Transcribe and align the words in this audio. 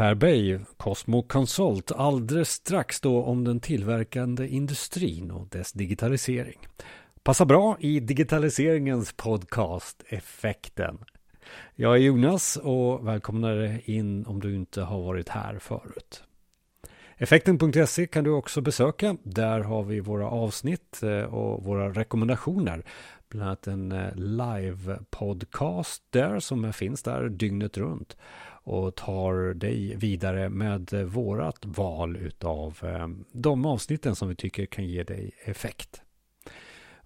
Per 0.00 0.14
Bay, 0.14 0.58
Cosmo 0.76 1.22
Consult, 1.22 1.92
alldeles 1.92 2.50
strax 2.50 3.00
då 3.00 3.22
om 3.22 3.44
den 3.44 3.60
tillverkande 3.60 4.48
industrin 4.48 5.30
och 5.30 5.48
dess 5.48 5.72
digitalisering. 5.72 6.58
Passar 7.22 7.44
bra 7.44 7.76
i 7.80 8.00
digitaliseringens 8.00 9.12
podcast 9.12 10.02
Effekten. 10.08 10.98
Jag 11.74 11.94
är 11.94 11.98
Jonas 11.98 12.56
och 12.56 13.06
välkomnar 13.08 13.56
dig 13.56 13.82
in 13.84 14.26
om 14.26 14.40
du 14.40 14.54
inte 14.54 14.82
har 14.82 15.02
varit 15.02 15.28
här 15.28 15.58
förut. 15.58 16.24
Effekten.se 17.16 18.06
kan 18.06 18.24
du 18.24 18.30
också 18.30 18.60
besöka. 18.60 19.16
Där 19.22 19.60
har 19.60 19.82
vi 19.82 20.00
våra 20.00 20.30
avsnitt 20.30 21.02
eh, 21.02 21.34
och 21.34 21.64
våra 21.64 21.92
rekommendationer. 21.92 22.84
Bland 23.28 23.46
annat 23.46 23.66
en 23.66 23.92
eh, 23.92 24.14
live-podcast 24.14 26.02
där 26.10 26.40
som 26.40 26.72
finns 26.72 27.02
där 27.02 27.28
dygnet 27.28 27.78
runt 27.78 28.16
och 28.70 28.94
tar 28.94 29.54
dig 29.54 29.96
vidare 29.96 30.48
med 30.48 30.92
vårat 30.92 31.58
val 31.62 32.16
utav 32.16 32.78
eh, 32.82 33.08
de 33.32 33.66
avsnitten 33.66 34.16
som 34.16 34.28
vi 34.28 34.34
tycker 34.34 34.66
kan 34.66 34.84
ge 34.84 35.02
dig 35.02 35.30
effekt. 35.44 36.02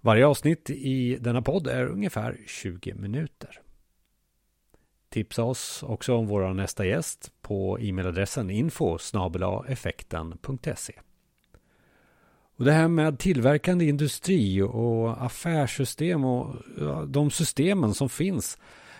Varje 0.01 0.25
avsnitt 0.25 0.69
i 0.69 1.17
denna 1.21 1.41
podd 1.41 1.67
är 1.67 1.87
ungefär 1.87 2.37
20 2.47 2.93
minuter. 2.93 3.61
Tipsa 5.09 5.43
oss 5.43 5.83
också 5.83 6.15
om 6.15 6.27
vår 6.27 6.53
nästa 6.53 6.85
gäst 6.85 7.31
på 7.41 7.79
e-mailadressen 7.79 8.49
info 8.49 8.97
effekten.se. 9.67 10.93
Och 12.57 12.65
det 12.65 12.71
här 12.71 12.87
med 12.87 13.19
tillverkande 13.19 13.85
industri 13.85 14.61
och 14.61 15.23
affärssystem 15.25 16.25
och 16.25 16.55
de 17.07 17.31
systemen 17.31 17.93
som 17.93 18.09
finns 18.09 18.57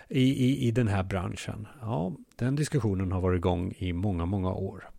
i, 0.08 0.20
i, 0.20 0.68
i 0.68 0.70
den 0.70 0.88
här 0.88 1.02
branschen. 1.02 1.66
Ja, 1.80 2.12
den 2.36 2.56
diskussionen 2.56 3.12
har 3.12 3.20
varit 3.20 3.38
igång 3.38 3.74
i 3.78 3.92
många, 3.92 4.26
många 4.26 4.52
år. 4.52 4.90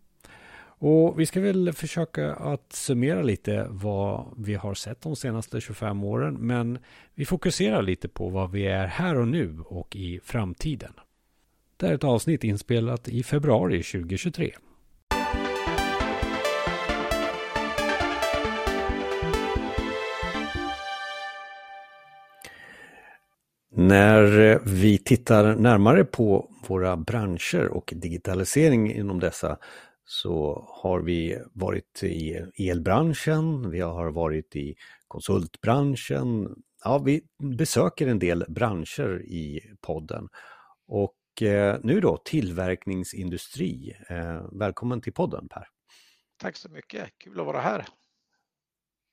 Och 0.80 1.20
vi 1.20 1.26
ska 1.26 1.40
väl 1.40 1.72
försöka 1.72 2.34
att 2.34 2.72
summera 2.72 3.22
lite 3.22 3.66
vad 3.70 4.34
vi 4.36 4.54
har 4.54 4.74
sett 4.74 5.00
de 5.00 5.16
senaste 5.16 5.60
25 5.60 6.04
åren. 6.04 6.34
Men 6.34 6.78
vi 7.14 7.24
fokuserar 7.24 7.82
lite 7.82 8.08
på 8.08 8.28
vad 8.28 8.50
vi 8.50 8.66
är 8.66 8.86
här 8.86 9.16
och 9.16 9.28
nu 9.28 9.60
och 9.66 9.96
i 9.96 10.20
framtiden. 10.24 10.92
Det 11.76 11.86
är 11.86 11.94
ett 11.94 12.04
avsnitt 12.04 12.44
inspelat 12.44 13.08
i 13.08 13.22
februari 13.22 13.82
2023. 13.82 14.52
När 23.78 24.58
vi 24.64 24.98
tittar 24.98 25.54
närmare 25.54 26.04
på 26.04 26.50
våra 26.68 26.96
branscher 26.96 27.68
och 27.68 27.92
digitalisering 27.96 28.92
inom 28.92 29.20
dessa 29.20 29.58
så 30.04 30.64
har 30.68 31.00
vi 31.00 31.38
varit 31.52 32.02
i 32.02 32.44
elbranschen, 32.58 33.70
vi 33.70 33.80
har 33.80 34.10
varit 34.10 34.56
i 34.56 34.74
konsultbranschen. 35.08 36.54
Ja, 36.84 36.98
vi 36.98 37.22
besöker 37.42 38.06
en 38.06 38.18
del 38.18 38.44
branscher 38.48 39.22
i 39.22 39.60
podden. 39.80 40.28
Och 40.88 41.42
eh, 41.42 41.78
nu 41.82 42.00
då 42.00 42.16
tillverkningsindustri. 42.16 43.96
Eh, 44.08 44.42
välkommen 44.52 45.00
till 45.00 45.12
podden 45.12 45.48
Per. 45.48 45.68
Tack 46.36 46.56
så 46.56 46.68
mycket, 46.68 47.10
kul 47.18 47.40
att 47.40 47.46
vara 47.46 47.60
här. 47.60 47.84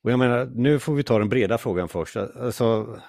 Och 0.04 0.12
jag 0.12 0.20
menar, 0.20 0.46
nu 0.46 0.80
får 0.80 0.96
vi 0.96 1.04
ta 1.04 1.20
den 1.20 1.30
breda 1.30 1.58
frågan 1.58 1.90
först. 1.90 2.16
Alltså, 2.16 3.00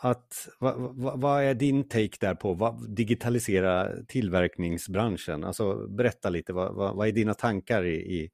att, 0.00 0.48
vad, 0.58 0.74
vad, 0.78 1.20
vad, 1.20 1.42
är 1.42 1.54
din 1.54 1.88
take 1.88 2.16
där 2.20 2.34
på 2.34 2.54
vad, 2.54 2.90
digitalisera 2.90 4.04
tillverkningsbranschen? 4.08 5.44
Alltså 5.44 5.88
berätta 5.88 6.30
lite, 6.30 6.52
vad, 6.52 6.74
vad 6.74 7.08
är 7.08 7.12
dina 7.12 7.34
tankar 7.34 7.84
i, 7.84 7.96
i, 7.96 8.30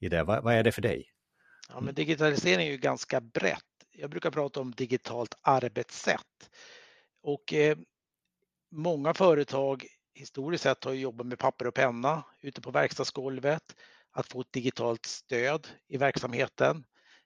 i 0.00 0.08
det? 0.08 0.24
Vad, 0.24 0.54
är 0.54 0.62
det 0.62 0.72
för 0.72 0.82
dig? 0.82 1.06
Ja, 1.68 1.80
men 1.80 1.94
digitalisering 1.94 2.66
är 2.66 2.70
ju 2.70 2.76
ganska 2.76 3.20
brett. 3.20 3.62
Jag 3.92 4.10
brukar 4.10 4.30
prata 4.30 4.60
om 4.60 4.70
digitalt 4.70 5.38
arbetssätt. 5.42 6.50
Och 7.22 7.52
eh, 7.54 7.78
många 8.70 9.14
företag 9.14 9.86
historiskt 10.14 10.62
sett 10.62 10.84
har 10.84 10.92
jobbat 10.92 11.26
med 11.26 11.38
papper 11.38 11.66
och 11.66 11.74
penna 11.74 12.24
ute 12.40 12.60
på 12.60 12.70
verkstadsgolvet, 12.70 13.76
att 14.12 14.32
få 14.32 14.40
ett 14.40 14.52
digitalt 14.52 15.06
stöd 15.06 15.68
i 15.88 15.96
verksamheten, 15.96 16.84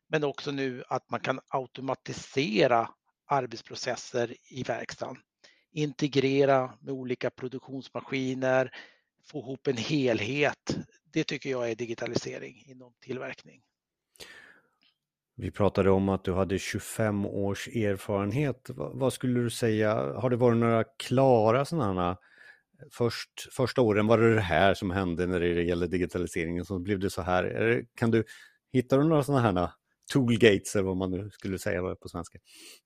men 0.08 0.24
också 0.24 0.50
nu 0.50 0.84
att 0.88 1.10
man 1.10 1.20
kan 1.20 1.40
automatisera 1.48 2.88
arbetsprocesser 3.28 4.34
i 4.48 4.62
verkstaden. 4.62 5.16
Integrera 5.72 6.72
med 6.80 6.94
olika 6.94 7.30
produktionsmaskiner, 7.30 8.70
få 9.26 9.38
ihop 9.38 9.66
en 9.66 9.76
helhet. 9.76 10.76
Det 11.12 11.24
tycker 11.24 11.50
jag 11.50 11.70
är 11.70 11.74
digitalisering 11.74 12.64
inom 12.66 12.92
tillverkning. 13.00 13.60
Vi 15.36 15.50
pratade 15.50 15.90
om 15.90 16.08
att 16.08 16.24
du 16.24 16.32
hade 16.34 16.58
25 16.58 17.26
års 17.26 17.68
erfarenhet. 17.68 18.70
Vad 18.76 19.12
skulle 19.12 19.40
du 19.40 19.50
säga, 19.50 19.94
har 19.94 20.30
det 20.30 20.36
varit 20.36 20.58
några 20.58 20.84
klara 20.84 21.64
sådana 21.64 22.18
Först, 22.90 23.52
första 23.52 23.82
åren 23.82 24.06
var 24.06 24.18
det 24.18 24.34
det 24.34 24.40
här 24.40 24.74
som 24.74 24.90
hände 24.90 25.26
när 25.26 25.40
det 25.40 25.62
gäller 25.62 25.86
digitaliseringen, 25.86 26.64
så 26.64 26.78
blev 26.78 26.98
det 26.98 27.10
så 27.10 27.22
här. 27.22 27.84
Kan 27.94 28.10
du, 28.10 28.24
hittar 28.72 28.98
du 28.98 29.04
några 29.04 29.22
sådana 29.22 29.42
här 29.42 29.68
toolgates 30.08 30.76
eller 30.76 30.84
vad 30.84 30.96
man 30.96 31.10
nu 31.10 31.30
skulle 31.30 31.58
säga 31.58 31.94
på 31.94 32.08
svenska. 32.08 32.38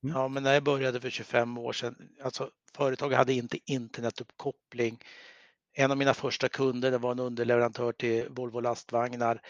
Mm. 0.02 0.16
Ja, 0.16 0.28
men 0.28 0.42
när 0.42 0.54
jag 0.54 0.64
började 0.64 1.00
för 1.00 1.10
25 1.10 1.58
år 1.58 1.72
sedan, 1.72 1.96
alltså 2.22 2.50
företaget 2.76 3.18
hade 3.18 3.32
inte 3.32 3.58
internetuppkoppling. 3.66 4.98
En 5.72 5.90
av 5.90 5.96
mina 5.96 6.14
första 6.14 6.48
kunder 6.48 6.90
det 6.90 6.98
var 6.98 7.12
en 7.12 7.18
underleverantör 7.18 7.92
till 7.92 8.28
Volvo 8.30 8.60
lastvagnar. 8.60 9.40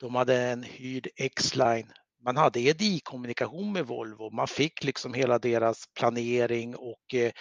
De 0.00 0.14
hade 0.14 0.36
en 0.36 0.62
hyrd 0.62 1.08
X-line. 1.16 1.92
Man 2.24 2.36
hade 2.36 2.60
EDI-kommunikation 2.60 3.72
med 3.72 3.86
Volvo. 3.86 4.30
Man 4.30 4.48
fick 4.48 4.84
liksom 4.84 5.14
hela 5.14 5.38
deras 5.38 5.84
planering 5.94 6.76
och 6.76 7.14
eh, 7.14 7.32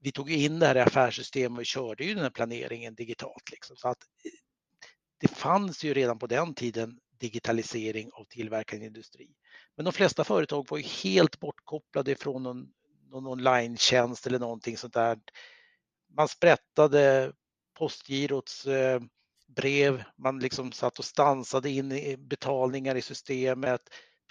vi 0.00 0.12
tog 0.12 0.30
in 0.30 0.58
det 0.58 0.66
här 0.66 0.76
i 0.76 0.80
affärssystemet 0.80 1.58
och 1.58 1.66
körde 1.66 2.04
ju 2.04 2.14
den 2.14 2.22
här 2.22 2.30
planeringen 2.30 2.94
digitalt. 2.94 3.50
Liksom. 3.50 3.76
Så 3.76 3.88
att 3.88 4.02
eh, 4.24 4.30
det 5.20 5.28
fanns 5.28 5.84
ju 5.84 5.94
redan 5.94 6.18
på 6.18 6.26
den 6.26 6.54
tiden 6.54 6.98
digitalisering 7.18 8.10
av 8.12 8.24
tillverkande 8.24 8.86
industri. 8.86 9.28
Men 9.76 9.84
de 9.84 9.92
flesta 9.92 10.24
företag 10.24 10.66
var 10.70 10.78
ju 10.78 10.84
helt 10.84 11.40
bortkopplade 11.40 12.14
från 12.14 12.42
någon, 12.42 12.68
någon 13.10 13.26
online 13.26 13.76
eller 14.26 14.38
någonting 14.38 14.76
sånt 14.76 14.94
där. 14.94 15.18
Man 16.16 16.28
sprättade 16.28 17.32
postgirots 17.78 18.66
eh, 18.66 19.00
brev, 19.46 20.04
man 20.16 20.38
liksom 20.38 20.72
satt 20.72 20.98
och 20.98 21.04
stansade 21.04 21.70
in 21.70 22.16
betalningar 22.28 22.94
i 22.94 23.02
systemet. 23.02 23.80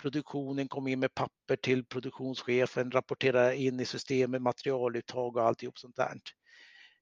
Produktionen 0.02 0.68
kom 0.68 0.88
in 0.88 1.00
med 1.00 1.14
papper 1.14 1.56
till 1.56 1.86
produktionschefen, 1.86 2.92
rapporterade 2.92 3.58
in 3.58 3.80
i 3.80 3.86
systemet 3.86 4.42
materialuttag 4.42 5.38
och 5.38 5.44
alltihop 5.44 5.78
sånt 5.78 5.96
där. 5.96 6.20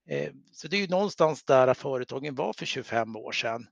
Eh, 0.09 0.33
så 0.51 0.67
det 0.67 0.77
är 0.77 0.81
ju 0.81 0.87
någonstans 0.87 1.43
där 1.43 1.73
företagen 1.73 2.35
var 2.35 2.53
för 2.53 2.65
25 2.65 3.15
år 3.15 3.31
sedan. 3.31 3.67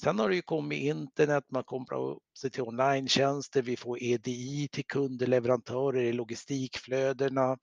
Sen 0.00 0.18
har 0.18 0.28
det 0.28 0.34
ju 0.34 0.42
kommit 0.42 0.82
internet, 0.82 1.44
man 1.48 1.64
kopplar 1.64 1.98
upp 1.98 2.22
sig 2.38 2.50
till 2.50 2.62
online 2.62 3.08
vi 3.54 3.76
får 3.76 4.02
EDI 4.02 4.68
till 4.72 4.86
kunder, 4.86 5.26
leverantörer 5.26 6.02
i 6.02 6.12
logistikflödena. 6.12 7.58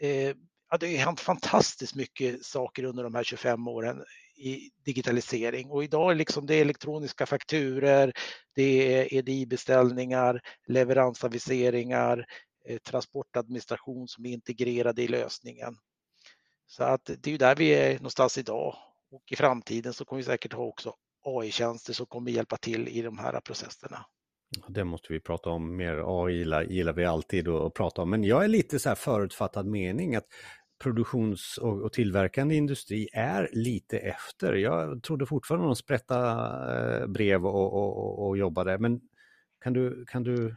Eh, 0.00 0.34
ja, 0.70 0.76
det 0.80 0.96
har 0.96 1.04
hänt 1.04 1.20
fantastiskt 1.20 1.94
mycket 1.94 2.44
saker 2.44 2.84
under 2.84 3.02
de 3.04 3.14
här 3.14 3.24
25 3.24 3.68
åren 3.68 4.04
i 4.36 4.70
digitalisering 4.84 5.70
och 5.70 5.84
idag 5.84 6.10
är 6.10 6.14
liksom 6.14 6.46
det 6.46 6.60
elektroniska 6.60 7.26
fakturer, 7.26 8.12
det 8.54 8.94
är 8.94 9.14
EDI-beställningar, 9.14 10.40
leveransaviseringar, 10.66 12.26
eh, 12.68 12.78
transportadministration 12.78 14.08
som 14.08 14.26
är 14.26 14.30
integrerade 14.30 15.02
i 15.02 15.08
lösningen. 15.08 15.76
Så 16.66 16.84
att 16.84 17.04
det 17.04 17.26
är 17.26 17.32
ju 17.32 17.38
där 17.38 17.56
vi 17.56 17.68
är 17.68 17.94
någonstans 17.94 18.38
idag 18.38 18.76
och 19.10 19.32
i 19.32 19.36
framtiden 19.36 19.92
så 19.92 20.04
kommer 20.04 20.22
vi 20.22 20.26
säkert 20.26 20.52
ha 20.52 20.64
också 20.64 20.94
AI-tjänster 21.24 21.92
som 21.92 22.06
kommer 22.06 22.30
hjälpa 22.30 22.56
till 22.56 22.88
i 22.88 23.02
de 23.02 23.18
här 23.18 23.40
processerna. 23.40 24.06
Det 24.68 24.84
måste 24.84 25.12
vi 25.12 25.20
prata 25.20 25.50
om 25.50 25.76
mer. 25.76 26.24
AI 26.24 26.32
gillar, 26.38 26.62
gillar 26.62 26.92
vi 26.92 27.04
alltid 27.04 27.48
att 27.48 27.74
prata 27.74 28.02
om. 28.02 28.10
Men 28.10 28.24
jag 28.24 28.44
är 28.44 28.48
lite 28.48 28.78
så 28.78 28.88
här 28.88 28.96
förutfattad 28.96 29.66
mening 29.66 30.14
att 30.16 30.26
produktions 30.82 31.58
och, 31.58 31.82
och 31.82 31.92
tillverkande 31.92 32.54
industri 32.54 33.08
är 33.12 33.50
lite 33.52 33.98
efter. 33.98 34.52
Jag 34.52 35.02
trodde 35.02 35.26
fortfarande 35.26 35.66
de 35.66 35.76
sprätta 35.76 36.18
eh, 36.76 37.06
brev 37.06 37.46
och, 37.46 37.72
och, 37.72 37.98
och, 37.98 38.28
och 38.28 38.38
jobbade. 38.38 38.78
Men 38.78 39.00
kan 39.64 39.72
du, 39.72 40.04
kan 40.06 40.22
du 40.22 40.56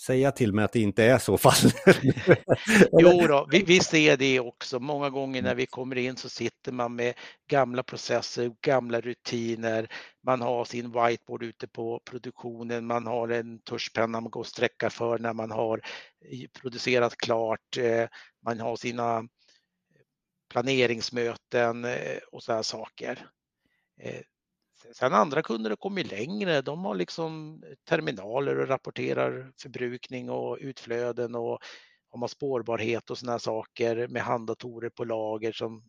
säga 0.00 0.32
till 0.32 0.52
mig 0.52 0.64
att 0.64 0.72
det 0.72 0.80
inte 0.80 1.04
är 1.04 1.18
så 1.18 1.38
fallet. 1.38 1.74
jo 2.92 3.26
då, 3.26 3.48
vi, 3.50 3.62
vi, 3.62 3.80
ser 3.80 4.16
det 4.16 4.40
också. 4.40 4.80
Många 4.80 5.10
gånger 5.10 5.42
när 5.42 5.54
vi 5.54 5.66
kommer 5.66 5.96
in 5.98 6.16
så 6.16 6.28
sitter 6.28 6.72
man 6.72 6.94
med 6.94 7.14
gamla 7.50 7.82
processer, 7.82 8.52
gamla 8.60 9.00
rutiner. 9.00 9.88
Man 10.22 10.40
har 10.40 10.64
sin 10.64 10.92
whiteboard 10.92 11.42
ute 11.42 11.68
på 11.68 12.00
produktionen, 12.04 12.86
man 12.86 13.06
har 13.06 13.28
en 13.28 13.58
tuschpenna 13.58 14.20
man 14.20 14.30
går 14.30 14.40
och 14.40 14.46
sträcka 14.46 14.90
för 14.90 15.18
när 15.18 15.32
man 15.32 15.50
har 15.50 15.80
producerat 16.60 17.16
klart. 17.16 17.76
Eh, 17.78 18.08
man 18.44 18.60
har 18.60 18.76
sina 18.76 19.28
planeringsmöten 20.50 21.84
eh, 21.84 22.18
och 22.32 22.42
sådana 22.42 22.62
saker. 22.62 23.28
Sen 24.92 25.14
andra 25.14 25.42
kunder 25.42 25.70
har 25.70 25.76
kommit 25.76 26.10
längre. 26.10 26.62
De 26.62 26.84
har 26.84 26.94
liksom 26.94 27.62
terminaler 27.88 28.58
och 28.58 28.68
rapporterar 28.68 29.52
förbrukning 29.62 30.30
och 30.30 30.58
utflöden 30.60 31.34
och 31.34 31.58
har 32.20 32.28
spårbarhet 32.28 33.10
och 33.10 33.18
sådana 33.18 33.38
saker 33.38 34.08
med 34.08 34.22
handdatorer 34.22 34.90
på 34.90 35.04
lager 35.04 35.52
som 35.52 35.84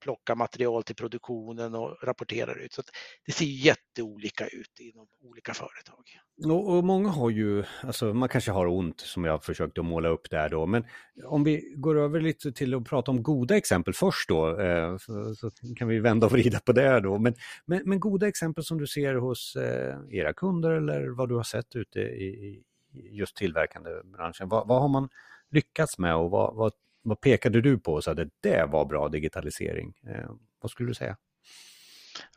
plockar 0.00 0.34
material 0.34 0.82
till 0.82 0.96
produktionen 0.96 1.74
och 1.74 1.96
rapporterar 2.02 2.58
ut. 2.58 2.72
Så 2.72 2.82
det 3.26 3.32
ser 3.32 3.44
jätteolika 3.44 4.46
ut 4.46 4.80
inom 4.80 5.06
olika 5.20 5.54
företag. 5.54 6.04
Och, 6.44 6.76
och, 6.76 6.84
många 6.84 7.08
har 7.08 7.30
ju, 7.30 7.64
alltså 7.82 8.14
man 8.14 8.28
kanske 8.28 8.50
har 8.50 8.66
ont 8.66 9.00
som 9.00 9.24
jag 9.24 9.44
försökte 9.44 9.82
måla 9.82 10.08
upp 10.08 10.30
där 10.30 10.48
då, 10.48 10.66
men 10.66 10.84
om 11.24 11.44
vi 11.44 11.74
går 11.76 11.98
över 11.98 12.20
lite 12.20 12.52
till 12.52 12.74
att 12.74 12.84
prata 12.84 13.10
om 13.10 13.22
goda 13.22 13.56
exempel 13.56 13.94
först 13.94 14.28
då, 14.28 14.60
eh, 14.60 14.96
så, 14.96 15.34
så, 15.34 15.50
kan 15.76 15.88
vi 15.88 16.00
vända 16.00 16.26
och 16.26 16.32
vrida 16.32 16.60
på 16.60 16.72
det 16.72 17.00
då. 17.00 17.18
Men, 17.18 17.34
men, 17.66 17.82
men 17.84 18.00
goda 18.00 18.28
exempel 18.28 18.64
som 18.64 18.78
du 18.78 18.86
ser 18.86 19.14
hos 19.14 19.56
eh, 19.56 19.96
era 20.10 20.32
kunder 20.32 20.70
eller 20.70 21.08
vad 21.08 21.28
du 21.28 21.34
har 21.34 21.42
sett 21.42 21.76
ute 21.76 22.00
i, 22.00 22.24
i 22.24 22.62
just 22.92 23.36
tillverkande 23.36 23.90
branschen, 24.04 24.48
vad, 24.48 24.68
vad 24.68 24.80
har 24.80 24.88
man 24.88 25.08
lyckats 25.50 25.98
med 25.98 26.16
och 26.16 26.30
vad, 26.30 26.54
vad 26.54 26.72
vad 27.08 27.20
pekade 27.20 27.60
du 27.60 27.78
på 27.78 28.02
så 28.02 28.10
att 28.10 28.18
det 28.40 28.66
var 28.66 28.84
bra 28.84 29.08
digitalisering? 29.08 29.94
Eh, 30.06 30.30
vad 30.60 30.70
skulle 30.70 30.90
du 30.90 30.94
säga? 30.94 31.16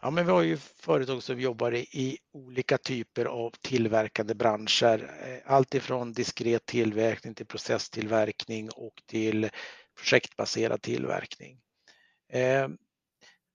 Ja, 0.02 0.12
men 0.12 0.26
vi 0.26 0.32
har 0.32 0.42
ju 0.42 0.58
företag 0.58 1.24
som 1.24 1.40
jobbar 1.40 1.76
i 1.76 2.18
olika 2.34 2.78
typer 2.78 3.26
av 3.26 3.54
tillverkande 3.62 4.36
branscher. 4.36 5.12
Eh, 5.26 5.54
allt 5.54 5.74
ifrån 5.74 6.14
diskret 6.14 6.66
tillverkning 6.66 7.36
till 7.36 7.46
processtillverkning 7.46 8.70
och 8.70 9.04
till 9.06 9.50
projektbaserad 9.98 10.82
tillverkning. 10.82 11.60
Eh, 12.30 12.68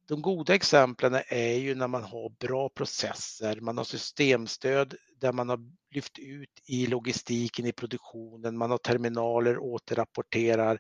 de 0.09 0.23
goda 0.23 0.55
exemplen 0.55 1.23
är 1.29 1.55
ju 1.55 1.75
när 1.75 1.89
man 1.89 2.03
har 2.03 2.31
bra 2.41 2.69
processer, 2.69 3.61
man 3.61 3.77
har 3.79 3.85
systemstöd 3.85 4.95
där 5.21 5.33
man 5.33 5.49
har 5.49 5.59
lyft 5.97 6.19
ut 6.19 6.51
i 6.67 6.87
logistiken 6.87 7.67
i 7.67 7.73
produktionen, 7.73 8.59
man 8.59 8.71
har 8.71 8.79
terminaler, 8.79 9.59
återrapporterar, 9.59 10.79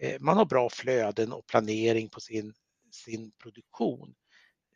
eh, 0.00 0.20
man 0.20 0.36
har 0.36 0.44
bra 0.44 0.70
flöden 0.70 1.32
och 1.32 1.46
planering 1.46 2.08
på 2.08 2.20
sin, 2.20 2.52
sin 2.92 3.32
produktion. 3.42 4.14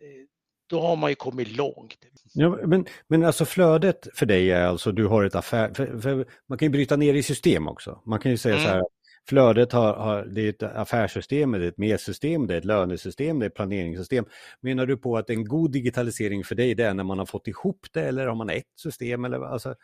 Eh, 0.01 0.27
då 0.67 0.81
har 0.81 0.97
man 0.97 1.11
ju 1.11 1.15
kommit 1.15 1.57
långt. 1.57 1.97
Ja, 2.35 2.59
men, 2.67 2.87
men 3.07 3.25
alltså 3.25 3.45
flödet 3.45 4.09
för 4.15 4.27
dig 4.27 4.51
är 4.51 4.67
alltså 4.67 4.93
du 4.93 5.07
har 5.07 5.25
ett 5.25 5.35
affär, 5.35 5.75
för, 5.75 5.99
för 6.01 6.27
man 6.47 6.59
kan 6.59 6.67
ju 6.67 6.71
bryta 6.71 6.97
ner 6.97 7.15
i 7.15 7.23
system 7.23 7.69
också. 7.69 8.03
Man 8.07 8.21
kan 8.21 8.31
ju 8.31 8.39
säga 8.39 8.55
mm. 8.55 8.65
så 8.65 8.71
här, 8.71 8.77
mm. 8.77 8.87
Flödet 9.29 9.73
har, 9.73 9.95
har, 9.95 10.25
det 10.25 10.41
är 10.41 10.49
ett 10.49 10.63
affärssystem, 10.63 11.53
det 11.53 11.65
är 11.65 11.69
ett 11.69 11.79
medsystem, 11.79 12.47
det 12.47 12.55
är 12.55 12.59
ett 12.59 12.65
lönesystem, 12.65 13.39
det 13.39 13.45
är 13.45 13.49
ett 13.49 13.55
planeringssystem. 13.55 14.25
Menar 14.61 14.87
du 14.87 14.97
på 14.97 15.17
att 15.17 15.31
en 15.31 15.45
god 15.45 15.71
digitalisering 15.71 16.45
för 16.45 16.55
dig 16.55 16.75
det 16.75 16.85
är 16.85 16.95
när 16.95 17.05
man 17.05 17.19
har 17.19 17.27
fått 17.27 17.49
ihop 17.49 17.87
det 17.93 18.03
eller 18.03 18.27
har 18.27 18.35
man 18.35 18.51
ett 18.51 18.73
system? 18.77 19.25
Eller, 19.25 19.41
alltså... 19.41 19.75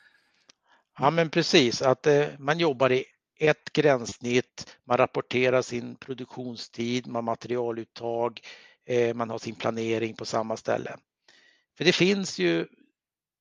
Ja 0.99 1.11
men 1.11 1.31
precis, 1.31 1.83
att 1.83 2.07
eh, 2.07 2.27
man 2.39 2.59
jobbar 2.59 2.93
i 2.93 3.05
ett 3.39 3.73
gränssnitt, 3.73 4.77
man 4.85 4.99
rapporterar 4.99 5.63
sin 5.63 5.97
produktionstid, 5.97 7.07
man 7.07 7.25
materialuttag, 7.25 8.41
eh, 8.87 9.15
man 9.15 9.31
har 9.31 9.39
sin 9.39 9.55
planering 9.55 10.15
på 10.15 10.25
samma 10.25 10.57
ställe. 10.57 10.97
För 11.79 11.85
det 11.85 11.93
finns 11.93 12.39
ju 12.39 12.67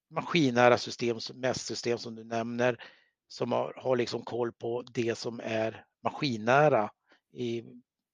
maskinnära 0.09 0.77
system, 0.77 1.17
mässystem 1.33 1.97
som 1.97 2.15
du 2.15 2.23
nämner, 2.23 2.83
som 3.27 3.51
har, 3.51 3.73
har 3.77 3.95
liksom 3.95 4.21
koll 4.21 4.51
på 4.51 4.83
det 4.93 5.17
som 5.17 5.41
är 5.43 5.85
maskinnära 6.03 6.89
i 7.33 7.63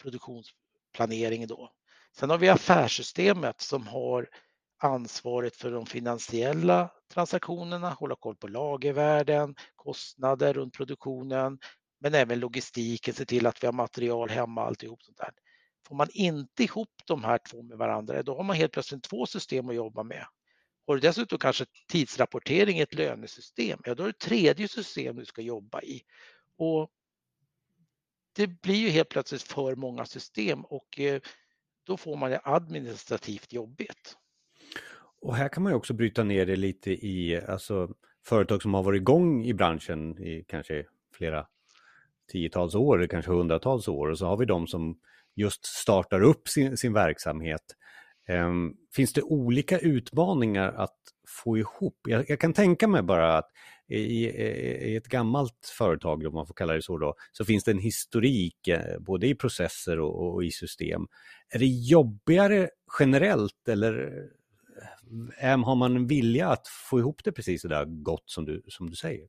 produktionsplaneringen 0.02 1.48
då. 1.48 1.72
Sen 2.18 2.30
har 2.30 2.38
vi 2.38 2.50
affärssystemet 2.50 3.62
som 3.62 3.88
har 3.88 4.30
ansvaret 4.78 5.56
för 5.56 5.72
de 5.72 5.86
finansiella 5.86 6.92
transaktionerna, 7.14 7.90
hålla 7.90 8.16
koll 8.16 8.36
på 8.36 8.48
lagervärden, 8.48 9.56
kostnader 9.76 10.54
runt 10.54 10.74
produktionen, 10.74 11.60
men 12.00 12.14
även 12.14 12.40
logistiken, 12.40 13.14
se 13.14 13.26
till 13.26 13.48
att 13.48 13.64
vi 13.64 13.68
har 13.68 13.74
material 13.74 14.30
hemma, 14.30 14.66
alltihop 14.66 15.04
sånt 15.04 15.18
där. 15.18 15.32
Får 15.88 15.96
man 15.96 16.08
inte 16.12 16.64
ihop 16.64 16.90
de 17.06 17.24
här 17.24 17.40
två 17.52 17.64
med 17.64 17.78
varandra, 17.78 18.24
då 18.24 18.36
har 18.36 18.44
man 18.44 18.56
helt 18.56 18.72
plötsligt 18.72 19.04
två 19.04 19.26
system 19.26 19.70
att 19.70 19.76
jobba 19.76 20.04
med. 20.04 20.26
Har 20.88 20.96
du 20.96 21.02
dessutom 21.02 21.40
kanske 21.40 21.66
tidsrapportering 21.92 22.78
i 22.78 22.82
ett 22.82 22.94
lönesystem, 22.94 23.80
ja 23.84 23.96
då 23.96 24.04
är 24.04 24.08
det 24.08 24.20
tredje 24.20 24.68
system 24.68 25.16
du 25.16 25.26
ska 25.26 25.42
jobba 25.42 25.82
i. 25.82 26.02
Och 26.58 26.90
det 28.36 28.48
blir 28.62 28.76
ju 28.76 28.90
helt 28.90 29.10
plötsligt 29.10 29.44
för 29.44 29.76
många 29.76 30.06
system 30.06 30.66
och 30.66 31.00
eh, 31.00 31.22
då 31.88 31.98
får 31.98 32.18
man 32.18 32.32
det 32.32 32.42
administrativt 32.44 33.54
jobbigt. 33.54 34.18
Och 35.22 35.36
här 35.36 35.50
kan 35.50 35.64
man 35.64 35.72
ju 35.72 35.76
också 35.78 35.94
bryta 35.94 36.24
ner 36.24 36.46
det 36.46 36.56
lite 36.56 36.92
i 36.92 37.42
alltså, 37.48 37.90
företag 38.26 38.62
som 38.62 38.74
har 38.74 38.84
varit 38.84 39.02
igång 39.02 39.46
i 39.46 39.54
branschen 39.54 40.24
i 40.24 40.46
kanske 40.48 40.86
flera 41.18 41.48
tiotals 42.32 42.76
år, 42.76 43.08
kanske 43.08 43.32
hundratals 43.32 43.88
år 43.88 44.08
och 44.08 44.18
så 44.18 44.26
har 44.26 44.38
vi 44.38 44.46
de 44.46 44.68
som 44.68 45.00
just 45.36 45.66
startar 45.66 46.22
upp 46.22 46.48
sin, 46.48 46.78
sin 46.78 46.94
verksamhet. 46.94 47.62
Um, 48.30 48.78
finns 48.96 49.14
det 49.14 49.22
olika 49.22 49.80
utmaningar 49.80 50.72
att 50.72 50.98
få 51.44 51.58
ihop? 51.58 52.00
Jag, 52.08 52.30
jag, 52.30 52.40
kan 52.40 52.54
tänka 52.54 52.88
mig 52.88 53.02
bara 53.02 53.38
att 53.38 53.50
i, 53.88 54.26
i, 54.26 54.96
ett 54.96 55.08
gammalt 55.08 55.74
företag, 55.78 56.26
om 56.26 56.34
man 56.34 56.48
får 56.48 56.54
kalla 56.54 56.74
det 56.74 56.82
så, 56.82 56.98
då, 56.98 57.16
så 57.32 57.46
finns 57.46 57.64
det 57.64 57.72
en 57.72 57.80
historik 57.80 58.68
eh, 58.68 59.00
både 59.00 59.28
i 59.28 59.36
processer 59.36 60.00
och, 60.00 60.34
och, 60.34 60.44
i 60.44 60.52
system. 60.52 61.08
Är 61.50 61.60
det 61.60 61.66
jobbigare 61.66 62.70
generellt 63.00 63.68
eller 63.68 64.24
eh, 65.42 65.64
har 65.64 65.76
man 65.76 65.96
en 65.96 66.08
vilja 66.08 66.48
att 66.48 66.68
få 66.68 67.00
ihop 67.00 67.22
det 67.24 67.32
precis 67.32 67.62
så 67.62 67.68
där 67.68 67.86
gott 67.86 68.30
som 68.30 68.46
du, 68.46 68.64
som 68.68 68.90
du 68.90 68.96
säger? 68.96 69.28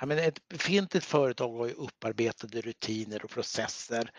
Ja, 0.00 0.06
men 0.06 0.18
ett 0.18 0.48
befintligt 0.48 1.06
företag 1.06 1.58
har 1.58 1.66
ju 1.66 1.72
upparbetade 1.72 2.60
rutiner 2.60 3.24
och 3.24 3.30
processer 3.30 4.10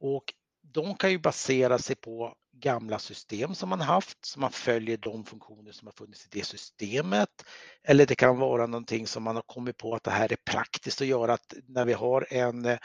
och 0.00 0.24
de 0.62 0.94
kan 0.94 1.10
ju 1.10 1.18
basera 1.18 1.78
sig 1.78 1.96
på 1.96 2.34
gamla 2.60 2.98
system 2.98 3.54
som 3.54 3.68
man 3.68 3.80
haft, 3.80 4.24
så 4.24 4.40
man 4.40 4.52
följer 4.52 4.96
de 4.96 5.24
funktioner 5.24 5.72
som 5.72 5.86
har 5.86 5.92
funnits 5.92 6.24
i 6.24 6.28
det 6.30 6.44
systemet. 6.44 7.44
Eller 7.82 8.06
det 8.06 8.14
kan 8.14 8.38
vara 8.38 8.66
någonting 8.66 9.06
som 9.06 9.22
man 9.22 9.36
har 9.36 9.42
kommit 9.42 9.76
på 9.76 9.94
att 9.94 10.04
det 10.04 10.10
här 10.10 10.32
är 10.32 10.36
praktiskt 10.50 11.00
att 11.00 11.06
göra, 11.06 11.32
att 11.32 11.54
när 11.68 11.84
vi 11.84 11.92
har 11.92 12.26
en 12.30 12.64
eh, 12.64 12.78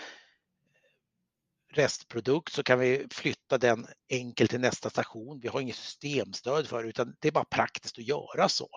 restprodukt 1.74 2.54
så 2.54 2.64
kan 2.64 2.80
vi 2.80 3.08
flytta 3.12 3.58
den 3.58 3.88
enkelt 4.10 4.50
till 4.50 4.60
nästa 4.60 4.90
station. 4.90 5.40
Vi 5.40 5.48
har 5.48 5.62
inget 5.62 5.76
systemstöd 5.76 6.68
för 6.68 6.84
det, 6.84 6.90
utan 6.90 7.16
det 7.20 7.28
är 7.28 7.32
bara 7.32 7.46
praktiskt 7.46 8.00
att 8.00 8.08
göra 8.08 8.50
så. 8.50 8.70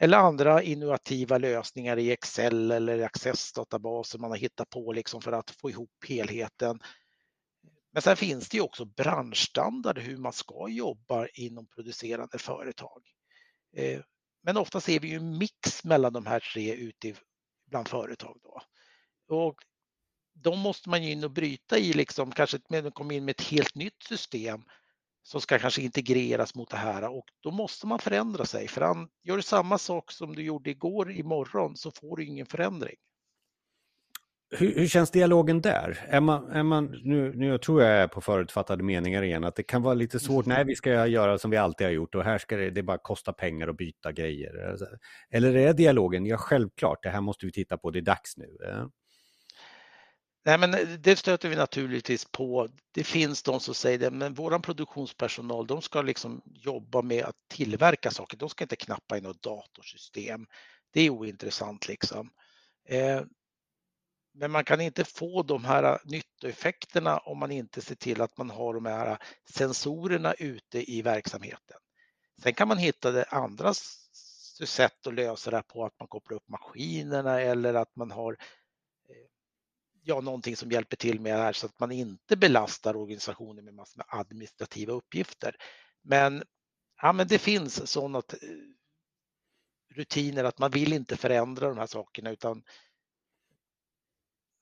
Eller 0.00 0.18
andra 0.18 0.62
innovativa 0.62 1.38
lösningar 1.38 1.96
i 1.96 2.10
Excel 2.10 2.70
eller 2.70 3.02
Access-databaser 3.02 4.18
man 4.18 4.30
har 4.30 4.38
hittat 4.38 4.70
på 4.70 4.92
liksom 4.92 5.22
för 5.22 5.32
att 5.32 5.50
få 5.50 5.70
ihop 5.70 6.04
helheten 6.08 6.78
men 7.98 8.02
sen 8.02 8.16
finns 8.16 8.48
det 8.48 8.56
ju 8.56 8.62
också 8.62 8.84
branschstandard 8.84 9.98
hur 9.98 10.16
man 10.16 10.32
ska 10.32 10.68
jobba 10.68 11.26
inom 11.26 11.66
producerande 11.66 12.38
företag. 12.38 13.02
Eh, 13.76 14.00
men 14.42 14.56
ofta 14.56 14.80
ser 14.80 15.00
vi 15.00 15.08
ju 15.08 15.16
en 15.16 15.38
mix 15.38 15.84
mellan 15.84 16.12
de 16.12 16.26
här 16.26 16.40
tre 16.40 16.74
ute 16.74 17.14
bland 17.66 17.88
företag. 17.88 18.40
Då. 18.42 18.62
Och 19.36 19.56
de 20.32 20.58
måste 20.58 20.88
man 20.88 21.04
ju 21.04 21.10
in 21.10 21.24
och 21.24 21.30
bryta 21.30 21.78
i, 21.78 21.92
liksom, 21.92 22.32
kanske 22.32 22.58
komma 22.94 23.14
in 23.14 23.24
med 23.24 23.32
ett 23.32 23.46
helt 23.50 23.74
nytt 23.74 24.02
system 24.02 24.62
som 25.22 25.40
ska 25.40 25.58
kanske 25.58 25.82
integreras 25.82 26.54
mot 26.54 26.70
det 26.70 26.76
här 26.76 27.16
och 27.16 27.26
då 27.40 27.50
måste 27.50 27.86
man 27.86 27.98
förändra 27.98 28.44
sig. 28.44 28.68
För 28.68 29.08
gör 29.22 29.36
du 29.36 29.42
samma 29.42 29.78
sak 29.78 30.12
som 30.12 30.34
du 30.34 30.42
gjorde 30.42 30.70
igår 30.70 31.12
imorgon 31.12 31.76
så 31.76 31.90
får 31.90 32.16
du 32.16 32.24
ingen 32.24 32.46
förändring. 32.46 32.96
Hur, 34.50 34.74
hur, 34.74 34.86
känns 34.86 35.10
dialogen 35.10 35.60
där? 35.60 36.06
Är 36.08 36.20
man, 36.20 36.50
är 36.50 36.62
man, 36.62 37.00
nu, 37.04 37.32
nu 37.34 37.58
tror 37.58 37.82
jag 37.82 37.90
är 37.90 38.08
på 38.08 38.20
förutfattade 38.20 38.82
meningar 38.82 39.22
igen, 39.22 39.44
att 39.44 39.56
det 39.56 39.62
kan 39.62 39.82
vara 39.82 39.94
lite 39.94 40.20
svårt. 40.20 40.46
Nej, 40.46 40.64
vi 40.64 40.76
ska 40.76 41.06
göra 41.06 41.38
som 41.38 41.50
vi 41.50 41.56
alltid 41.56 41.86
har 41.86 41.92
gjort 41.92 42.14
och 42.14 42.24
här 42.24 42.38
ska 42.38 42.56
det, 42.56 42.70
det 42.70 42.82
bara 42.82 42.98
kosta 42.98 43.32
pengar 43.32 43.68
att 43.68 43.76
byta 43.76 44.12
grejer. 44.12 44.76
Eller 45.30 45.56
är 45.56 45.72
dialogen, 45.72 46.26
ja 46.26 46.36
självklart, 46.36 47.02
det 47.02 47.10
här 47.10 47.20
måste 47.20 47.46
vi 47.46 47.52
titta 47.52 47.78
på, 47.78 47.90
det 47.90 47.98
är 47.98 48.02
dags 48.02 48.36
nu. 48.36 48.56
Nej, 50.44 50.58
men 50.58 50.76
det 51.00 51.16
stöter 51.16 51.48
vi 51.48 51.56
naturligtvis 51.56 52.24
på. 52.24 52.68
Det 52.92 53.04
finns 53.04 53.42
de 53.42 53.60
som 53.60 53.74
säger 53.74 53.98
det, 53.98 54.10
men 54.10 54.34
våran 54.34 54.62
produktionspersonal, 54.62 55.66
de 55.66 55.82
ska 55.82 56.02
liksom 56.02 56.42
jobba 56.44 57.02
med 57.02 57.24
att 57.24 57.36
tillverka 57.50 58.10
saker. 58.10 58.36
De 58.36 58.48
ska 58.48 58.64
inte 58.64 58.76
knappa 58.76 59.16
in 59.16 59.22
något 59.22 59.42
datorsystem. 59.42 60.46
Det 60.92 61.00
är 61.00 61.10
ointressant 61.10 61.88
liksom. 61.88 62.30
Men 64.38 64.50
man 64.50 64.64
kan 64.64 64.80
inte 64.80 65.04
få 65.04 65.42
de 65.42 65.64
här 65.64 65.82
äh, 65.82 65.98
nyttoeffekterna 66.04 67.18
om 67.18 67.38
man 67.38 67.50
inte 67.50 67.80
ser 67.80 67.94
till 67.94 68.20
att 68.20 68.38
man 68.38 68.50
har 68.50 68.74
de 68.74 68.86
här 68.86 69.18
sensorerna 69.50 70.34
ute 70.34 70.92
i 70.92 71.02
verksamheten. 71.02 71.76
Sen 72.42 72.54
kan 72.54 72.68
man 72.68 72.78
hitta 72.78 73.10
det 73.10 73.24
andra 73.24 73.74
sätt 74.66 75.06
att 75.06 75.14
lösa 75.14 75.50
det 75.50 75.56
här 75.56 75.62
på 75.62 75.84
att 75.84 75.98
man 75.98 76.08
kopplar 76.08 76.36
upp 76.36 76.48
maskinerna 76.48 77.40
eller 77.40 77.74
att 77.74 77.96
man 77.96 78.10
har 78.10 78.32
eh, 78.32 79.16
ja, 80.02 80.20
någonting 80.20 80.56
som 80.56 80.70
hjälper 80.70 80.96
till 80.96 81.20
med 81.20 81.38
det 81.38 81.42
här 81.42 81.52
så 81.52 81.66
att 81.66 81.80
man 81.80 81.92
inte 81.92 82.36
belastar 82.36 82.96
organisationen 82.96 83.64
med 83.64 83.74
massor 83.74 83.98
med 83.98 84.06
administrativa 84.08 84.92
uppgifter. 84.92 85.56
Men 86.02 86.42
Ja, 87.02 87.12
men 87.12 87.28
det 87.28 87.38
finns 87.38 87.90
sådana 87.90 88.18
eh, 88.18 88.48
rutiner 89.94 90.44
att 90.44 90.58
man 90.58 90.70
vill 90.70 90.92
inte 90.92 91.16
förändra 91.16 91.68
de 91.68 91.78
här 91.78 91.86
sakerna 91.86 92.30
utan 92.30 92.62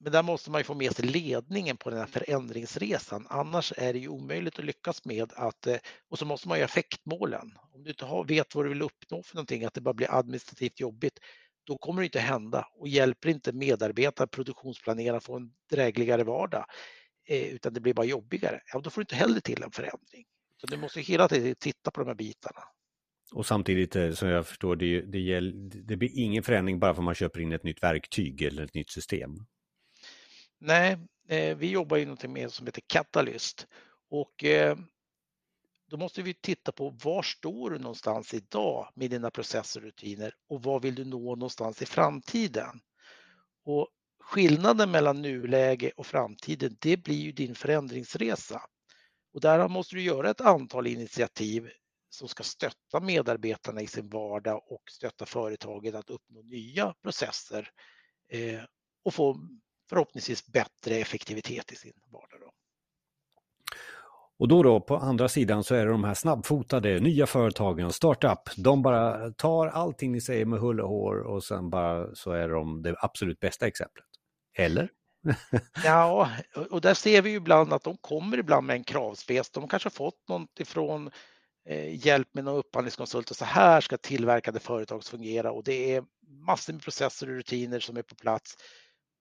men 0.07 0.13
där 0.13 0.23
måste 0.23 0.51
man 0.51 0.61
ju 0.61 0.65
få 0.65 0.75
med 0.75 0.97
sig 0.97 1.05
ledningen 1.07 1.77
på 1.77 1.91
den 1.91 1.99
här 1.99 2.07
förändringsresan. 2.07 3.27
Annars 3.31 3.73
är 3.77 3.93
det 3.93 3.99
ju 3.99 4.09
omöjligt 4.09 4.59
att 4.59 4.65
lyckas 4.65 5.05
med 5.05 5.33
att, 5.37 5.67
eh, 5.67 5.77
och 6.09 6.19
så 6.19 6.25
måste 6.25 6.49
man 6.49 6.59
ju 6.59 6.65
effektmålen. 6.65 7.53
Om 7.73 7.83
du 7.85 7.91
inte 7.91 8.25
vet 8.27 8.55
vad 8.55 8.65
du 8.65 8.69
vill 8.69 8.83
uppnå 8.83 9.23
för 9.23 9.37
någonting, 9.37 9.65
att 9.65 9.75
det 9.75 9.81
bara 9.81 9.95
blir 9.95 10.19
administrativt 10.19 10.81
jobbigt, 10.81 11.19
då 11.67 11.79
kommer 11.79 12.03
det 12.03 12.05
inte 12.05 12.21
hända 12.21 12.69
och 12.73 12.89
hjälper 12.89 13.29
inte 13.29 13.53
medarbetare, 13.53 14.27
produktionsplanerare 14.27 15.21
få 15.21 15.37
en 15.37 15.51
drägligare 15.71 16.25
vardag, 16.25 16.67
eh, 17.29 17.55
utan 17.55 17.75
det 17.75 17.81
blir 17.81 17.95
bara 17.95 18.07
jobbigare. 18.07 18.61
Ja, 18.73 18.81
då 18.81 18.91
får 18.91 19.01
du 19.01 19.03
inte 19.03 19.17
heller 19.17 19.41
till 19.41 19.63
en 19.63 19.71
förändring. 19.71 20.25
Så 20.61 20.67
du 20.67 20.77
måste 20.77 21.01
hela 21.01 21.29
tiden 21.29 21.55
titta 21.59 21.91
på 21.91 22.01
de 22.01 22.07
här 22.07 22.15
bitarna. 22.15 22.61
Och 23.33 23.47
samtidigt 23.47 23.97
eh, 23.97 24.11
som 24.11 24.29
jag 24.29 24.47
förstår 24.47 24.77
det, 24.77 25.01
det, 25.01 25.41
det 25.87 25.97
blir 25.97 26.11
ingen 26.15 26.43
förändring 26.43 26.79
bara 26.79 26.95
för 26.95 27.03
att 27.03 27.05
man 27.05 27.15
köper 27.15 27.41
in 27.41 27.53
ett 27.53 27.65
nytt 27.65 27.83
verktyg 27.83 28.43
eller 28.43 28.65
ett 28.65 28.75
nytt 28.75 28.91
system. 28.91 29.47
Nej, 30.59 30.99
eh, 31.29 31.57
vi 31.57 31.71
jobbar 31.71 31.97
ju 31.97 32.07
något 32.07 32.31
med 32.31 32.53
som 32.53 32.67
heter 32.67 32.83
Catalyst 32.87 33.67
och 34.11 34.45
eh, 34.45 34.77
då 35.89 35.97
måste 35.97 36.23
vi 36.23 36.35
titta 36.35 36.73
på 36.73 36.91
var 36.91 37.23
står 37.23 37.71
du 37.71 37.79
någonstans 37.79 38.35
idag 38.35 38.89
med 38.95 39.11
dina 39.11 39.31
processer 39.31 39.81
och 39.81 39.87
rutiner 39.87 40.35
och 40.49 40.63
vad 40.63 40.83
vill 40.83 40.95
du 40.95 41.05
nå 41.05 41.35
någonstans 41.35 41.83
i 41.83 41.87
framtiden? 41.87 42.81
Och 43.65 43.89
skillnaden 44.21 44.91
mellan 44.91 45.23
nuläge 45.23 45.93
och 45.97 46.07
framtiden, 46.07 46.77
det 46.81 46.97
blir 46.97 47.17
ju 47.17 47.33
din 47.33 47.55
förändringsresa. 47.55 48.63
Och 49.35 49.41
där 49.41 49.69
måste 49.69 49.95
du 49.95 50.03
göra 50.03 50.31
ett 50.31 50.41
antal 50.41 50.87
initiativ 50.87 51.71
som 52.11 52.29
ska 52.29 52.43
stötta 52.43 53.01
medarbetarna 53.01 53.81
i 53.81 53.87
sin 53.87 54.09
vardag 54.09 54.73
och 54.73 54.83
stötta 54.91 55.27
företaget 55.27 55.95
att 55.95 56.11
uppnå 56.11 56.43
nya 56.43 56.95
processer 57.03 57.71
eh, 58.33 58.61
och 59.05 59.15
få 59.15 59.41
förhoppningsvis 59.89 60.47
bättre 60.47 60.95
effektivitet 60.95 61.73
i 61.73 61.77
sin 61.77 61.93
vardag. 62.13 62.41
Då. 62.41 62.51
Och 64.39 64.49
då 64.49 64.63
då 64.63 64.81
på 64.81 64.97
andra 64.97 65.29
sidan 65.29 65.65
så 65.65 65.75
är 65.75 65.87
det 65.87 65.93
de 65.93 66.05
här 66.05 66.15
snabbfotade 66.15 67.01
nya 67.01 67.27
företagen, 67.27 67.93
startup, 67.93 68.39
de 68.57 68.83
bara 68.83 69.31
tar 69.31 69.67
allting 69.67 70.13
ni 70.13 70.21
säger 70.21 70.45
med 70.47 70.61
hull 70.61 70.81
och 70.81 70.89
hår 70.89 71.21
och 71.21 71.45
sen 71.45 71.71
bara 71.71 72.15
så 72.15 72.31
är 72.31 72.49
de 72.49 72.83
det 72.83 72.97
absolut 72.99 73.41
bästa 73.41 73.67
exemplet. 73.67 74.05
Eller? 74.59 74.91
ja, 75.85 76.31
och 76.71 76.81
där 76.81 76.95
ser 76.95 77.23
vi 77.23 77.31
ju 77.31 77.37
ibland 77.37 77.73
att 77.73 77.85
de 77.85 77.97
kommer 77.97 78.39
ibland 78.39 78.67
med 78.67 78.77
en 78.77 78.85
kravspec. 78.85 79.51
De 79.51 79.69
kanske 79.69 79.91
fått 79.91 80.29
något 80.29 80.61
ifrån 80.61 81.11
eh, 81.69 82.07
hjälp 82.07 82.29
med 82.33 82.45
någon 82.45 82.59
upphandlingskonsult 82.59 83.31
och 83.31 83.37
så 83.37 83.45
här 83.45 83.81
ska 83.81 83.97
tillverkande 83.97 84.61
företag 84.61 85.05
fungera 85.05 85.53
och 85.53 85.65
det 85.65 85.95
är 85.95 86.05
massor 86.47 86.73
med 86.73 86.83
processer 86.83 87.29
och 87.29 87.35
rutiner 87.35 87.81
som 87.81 87.97
är 87.97 88.03
på 88.03 88.15
plats 88.15 88.57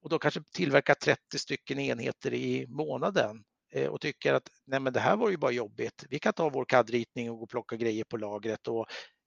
och 0.05 0.09
då 0.09 0.19
kanske 0.19 0.43
tillverkar 0.53 0.93
30 0.93 1.39
stycken 1.39 1.79
enheter 1.79 2.33
i 2.33 2.67
månaden 2.67 3.43
eh, 3.73 3.87
och 3.87 4.01
tycker 4.01 4.33
att 4.33 4.49
nej 4.65 4.79
men 4.79 4.93
det 4.93 4.99
här 4.99 5.15
var 5.15 5.29
ju 5.29 5.37
bara 5.37 5.51
jobbigt. 5.51 6.05
Vi 6.09 6.19
kan 6.19 6.33
ta 6.33 6.49
vår 6.49 6.65
CAD-ritning 6.65 7.31
och 7.31 7.37
gå 7.37 7.43
och 7.43 7.49
plocka 7.49 7.75
grejer 7.75 8.03
på 8.03 8.17
lagret 8.17 8.67
och 8.67 8.85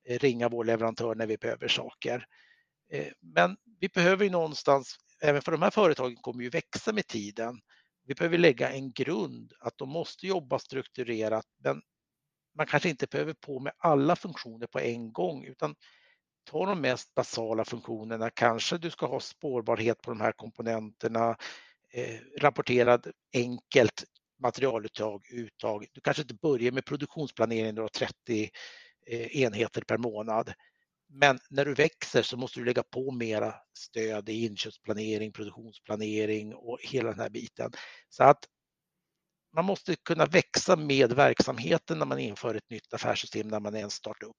eh, 0.08 0.18
ringa 0.18 0.48
vår 0.48 0.64
leverantör 0.64 1.14
när 1.14 1.26
vi 1.26 1.38
behöver 1.38 1.68
saker. 1.68 2.24
Eh, 2.92 3.06
men 3.20 3.56
vi 3.80 3.88
behöver 3.88 4.24
ju 4.24 4.30
någonstans, 4.30 4.96
även 5.22 5.42
för 5.42 5.52
de 5.52 5.62
här 5.62 5.70
företagen 5.70 6.16
kommer 6.16 6.42
ju 6.42 6.50
växa 6.50 6.92
med 6.92 7.06
tiden. 7.06 7.60
Vi 8.04 8.14
behöver 8.14 8.38
lägga 8.38 8.70
en 8.70 8.92
grund 8.92 9.52
att 9.60 9.78
de 9.78 9.88
måste 9.88 10.26
jobba 10.26 10.58
strukturerat 10.58 11.46
men 11.64 11.82
man 12.56 12.66
kanske 12.66 12.88
inte 12.88 13.06
behöver 13.06 13.34
på 13.34 13.60
med 13.60 13.72
alla 13.78 14.16
funktioner 14.16 14.66
på 14.66 14.80
en 14.80 15.12
gång 15.12 15.44
utan 15.44 15.74
ta 16.50 16.66
de 16.66 16.80
mest 16.80 17.14
basala 17.14 17.64
funktionerna. 17.64 18.30
Kanske 18.30 18.78
du 18.78 18.90
ska 18.90 19.06
ha 19.06 19.20
spårbarhet 19.20 20.02
på 20.02 20.10
de 20.10 20.20
här 20.20 20.32
komponenterna, 20.32 21.36
eh, 21.92 22.20
rapporterad 22.40 23.06
enkelt 23.34 24.04
materialuttag, 24.42 25.22
uttag. 25.30 25.86
Du 25.92 26.00
kanske 26.00 26.22
inte 26.22 26.34
börjar 26.34 26.72
med 26.72 26.84
produktionsplanering 26.84 27.64
när 27.64 27.72
du 27.72 27.82
har 27.82 27.88
30 27.88 28.50
eh, 29.06 29.42
enheter 29.42 29.82
per 29.82 29.98
månad. 29.98 30.52
Men 31.08 31.38
när 31.50 31.64
du 31.64 31.74
växer 31.74 32.22
så 32.22 32.36
måste 32.36 32.60
du 32.60 32.64
lägga 32.64 32.82
på 32.82 33.10
mera 33.10 33.54
stöd 33.78 34.28
i 34.28 34.46
inköpsplanering, 34.46 35.32
produktionsplanering 35.32 36.54
och 36.54 36.78
hela 36.82 37.10
den 37.10 37.20
här 37.20 37.30
biten. 37.30 37.72
Så 38.08 38.24
att 38.24 38.44
man 39.56 39.64
måste 39.64 39.96
kunna 39.96 40.26
växa 40.26 40.76
med 40.76 41.12
verksamheten 41.12 41.98
när 41.98 42.06
man 42.06 42.18
inför 42.18 42.54
ett 42.54 42.70
nytt 42.70 42.94
affärssystem 42.94 43.48
när 43.48 43.60
man 43.60 43.74
är 43.74 43.82
en 43.82 43.90
startup. 43.90 44.36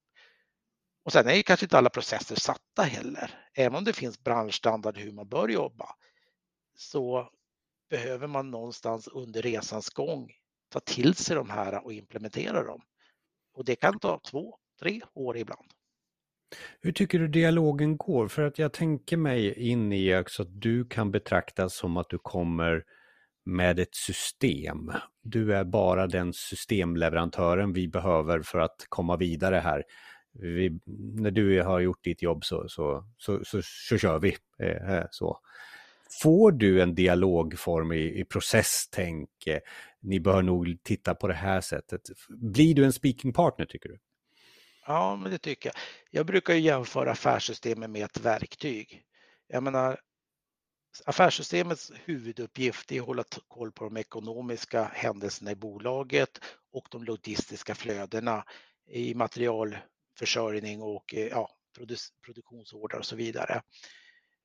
Och 1.09 1.13
sen 1.13 1.27
är 1.27 1.33
ju 1.33 1.43
kanske 1.43 1.65
inte 1.65 1.77
alla 1.77 1.89
processer 1.89 2.35
satta 2.35 2.81
heller. 2.83 3.31
Även 3.53 3.75
om 3.75 3.83
det 3.83 3.93
finns 3.93 4.23
branschstandard 4.23 4.97
hur 4.97 5.11
man 5.11 5.27
bör 5.27 5.47
jobba 5.47 5.85
så 6.75 7.29
behöver 7.89 8.27
man 8.27 8.51
någonstans 8.51 9.07
under 9.07 9.41
resans 9.41 9.89
gång 9.89 10.31
ta 10.71 10.79
till 10.79 11.15
sig 11.15 11.35
de 11.35 11.49
här 11.49 11.85
och 11.85 11.93
implementera 11.93 12.63
dem. 12.63 12.81
Och 13.53 13.65
det 13.65 13.75
kan 13.75 13.99
ta 13.99 14.19
två, 14.31 14.55
tre 14.79 15.01
år 15.13 15.37
ibland. 15.37 15.65
Hur 16.81 16.91
tycker 16.91 17.19
du 17.19 17.27
dialogen 17.27 17.97
går? 17.97 18.27
För 18.27 18.41
att 18.41 18.59
jag 18.59 18.73
tänker 18.73 19.17
mig 19.17 19.69
in 19.69 19.93
i 19.93 20.15
också 20.15 20.41
att 20.41 20.61
du 20.61 20.85
kan 20.85 21.11
betraktas 21.11 21.77
som 21.77 21.97
att 21.97 22.09
du 22.09 22.17
kommer 22.17 22.83
med 23.45 23.79
ett 23.79 23.95
system. 23.95 24.91
Du 25.21 25.55
är 25.55 25.63
bara 25.63 26.07
den 26.07 26.33
systemleverantören 26.33 27.73
vi 27.73 27.87
behöver 27.87 28.41
för 28.41 28.59
att 28.59 28.85
komma 28.89 29.17
vidare 29.17 29.55
här 29.55 29.83
vi, 30.31 30.79
när 31.15 31.31
du 31.31 31.61
har 31.61 31.79
gjort 31.79 32.03
ditt 32.03 32.21
jobb 32.21 32.45
så, 32.45 32.69
så, 32.69 33.05
så, 33.17 33.45
så, 33.45 33.61
så 33.63 33.97
kör 33.97 34.19
vi. 34.19 34.37
Eh, 34.59 34.93
eh 34.93 35.05
så. 35.11 35.39
Får 36.21 36.51
du 36.51 36.81
en 36.81 36.95
dialogform 36.95 37.91
i, 37.91 38.19
i 38.19 38.25
processtänk? 38.25 39.47
Eh, 39.47 39.59
ni 39.99 40.19
bör 40.19 40.41
nog 40.41 40.77
titta 40.83 41.15
på 41.15 41.27
det 41.27 41.33
här 41.33 41.61
sättet. 41.61 42.01
Blir 42.29 42.75
du 42.75 42.85
en 42.85 42.93
speaking 42.93 43.33
partner 43.33 43.65
tycker 43.65 43.89
du? 43.89 43.99
Ja, 44.85 45.15
men 45.15 45.31
det 45.31 45.37
tycker 45.37 45.69
jag. 45.69 45.75
Jag 46.11 46.25
brukar 46.25 46.53
ju 46.53 46.59
jämföra 46.59 47.11
affärssystemet 47.11 47.89
med 47.89 48.05
ett 48.05 48.19
verktyg. 48.19 49.03
Jag 49.47 49.63
menar, 49.63 49.99
affärssystemets 51.05 51.91
huvuduppgift 52.05 52.91
är 52.91 52.99
att 52.99 53.05
hålla 53.05 53.23
koll 53.47 53.71
på 53.71 53.83
de 53.83 53.97
ekonomiska 53.97 54.91
händelserna 54.93 55.51
i 55.51 55.55
bolaget 55.55 56.39
och 56.71 56.87
de 56.91 57.03
logistiska 57.03 57.75
flödena 57.75 58.43
i 58.87 59.13
material, 59.13 59.77
försörjning 60.19 60.81
och 60.81 61.15
eh, 61.15 61.27
ja, 61.27 61.49
produktionsorder 62.25 62.97
och 62.97 63.05
så 63.05 63.15
vidare. 63.15 63.61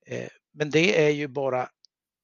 Eh, 0.05 0.29
men 0.53 0.69
det 0.69 1.05
är 1.05 1.09
ju 1.09 1.27
bara 1.27 1.69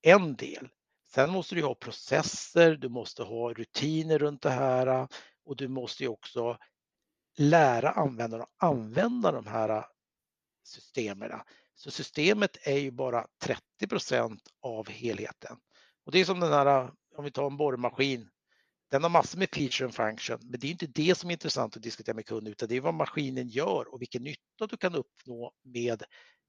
en 0.01 0.35
del. 0.35 0.69
Sen 1.13 1.31
måste 1.31 1.55
du 1.55 1.63
ha 1.63 1.75
processer, 1.75 2.75
du 2.75 2.89
måste 2.89 3.23
ha 3.23 3.53
rutiner 3.53 4.19
runt 4.19 4.41
det 4.41 4.49
här 4.49 5.07
och 5.45 5.55
du 5.55 5.67
måste 5.67 6.03
ju 6.03 6.09
också 6.09 6.57
lära 7.37 7.91
användarna 7.91 8.43
att 8.43 8.49
använda 8.57 9.31
de 9.31 9.47
här 9.47 9.85
systemen. 10.63 11.31
Så 11.75 11.91
systemet 11.91 12.57
är 12.61 12.77
ju 12.77 12.91
bara 12.91 13.27
30% 13.81 14.39
av 14.61 14.89
helheten. 14.89 15.57
Och 16.05 16.11
det 16.11 16.19
är 16.19 16.25
som 16.25 16.39
den 16.39 16.53
här, 16.53 16.91
om 17.15 17.23
vi 17.23 17.31
tar 17.31 17.47
en 17.47 17.57
borrmaskin, 17.57 18.29
den 18.91 19.03
har 19.03 19.09
massor 19.09 19.39
med 19.39 19.49
feature 19.53 19.85
and 19.85 19.95
function, 19.95 20.39
men 20.41 20.59
det 20.59 20.67
är 20.67 20.71
inte 20.71 20.87
det 20.87 21.15
som 21.15 21.29
är 21.29 21.33
intressant 21.33 21.77
att 21.77 21.83
diskutera 21.83 22.15
med 22.15 22.25
kunden, 22.25 22.51
utan 22.51 22.69
det 22.69 22.75
är 22.75 22.81
vad 22.81 22.93
maskinen 22.93 23.47
gör 23.47 23.93
och 23.93 24.01
vilken 24.01 24.23
nytta 24.23 24.67
du 24.69 24.77
kan 24.77 24.95
uppnå 24.95 25.51
med 25.63 26.03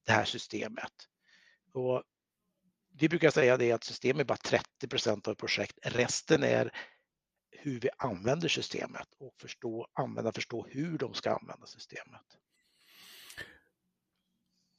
det 0.06 0.12
här 0.12 0.24
systemet. 0.24 0.92
Och 1.72 2.02
vi 2.98 3.08
brukar 3.08 3.30
säga 3.30 3.56
det 3.56 3.72
att 3.72 3.84
systemet 3.84 4.20
är 4.20 4.24
bara 4.24 4.60
30% 4.82 5.28
av 5.28 5.34
projekt. 5.34 5.78
Resten 5.82 6.42
är 6.42 6.72
hur 7.50 7.80
vi 7.80 7.90
använder 7.98 8.48
systemet 8.48 9.08
och 9.18 9.34
förstå, 9.40 9.86
använda, 9.92 10.32
förstå 10.32 10.66
hur 10.70 10.98
de 10.98 11.14
ska 11.14 11.30
använda 11.30 11.66
systemet. 11.66 12.41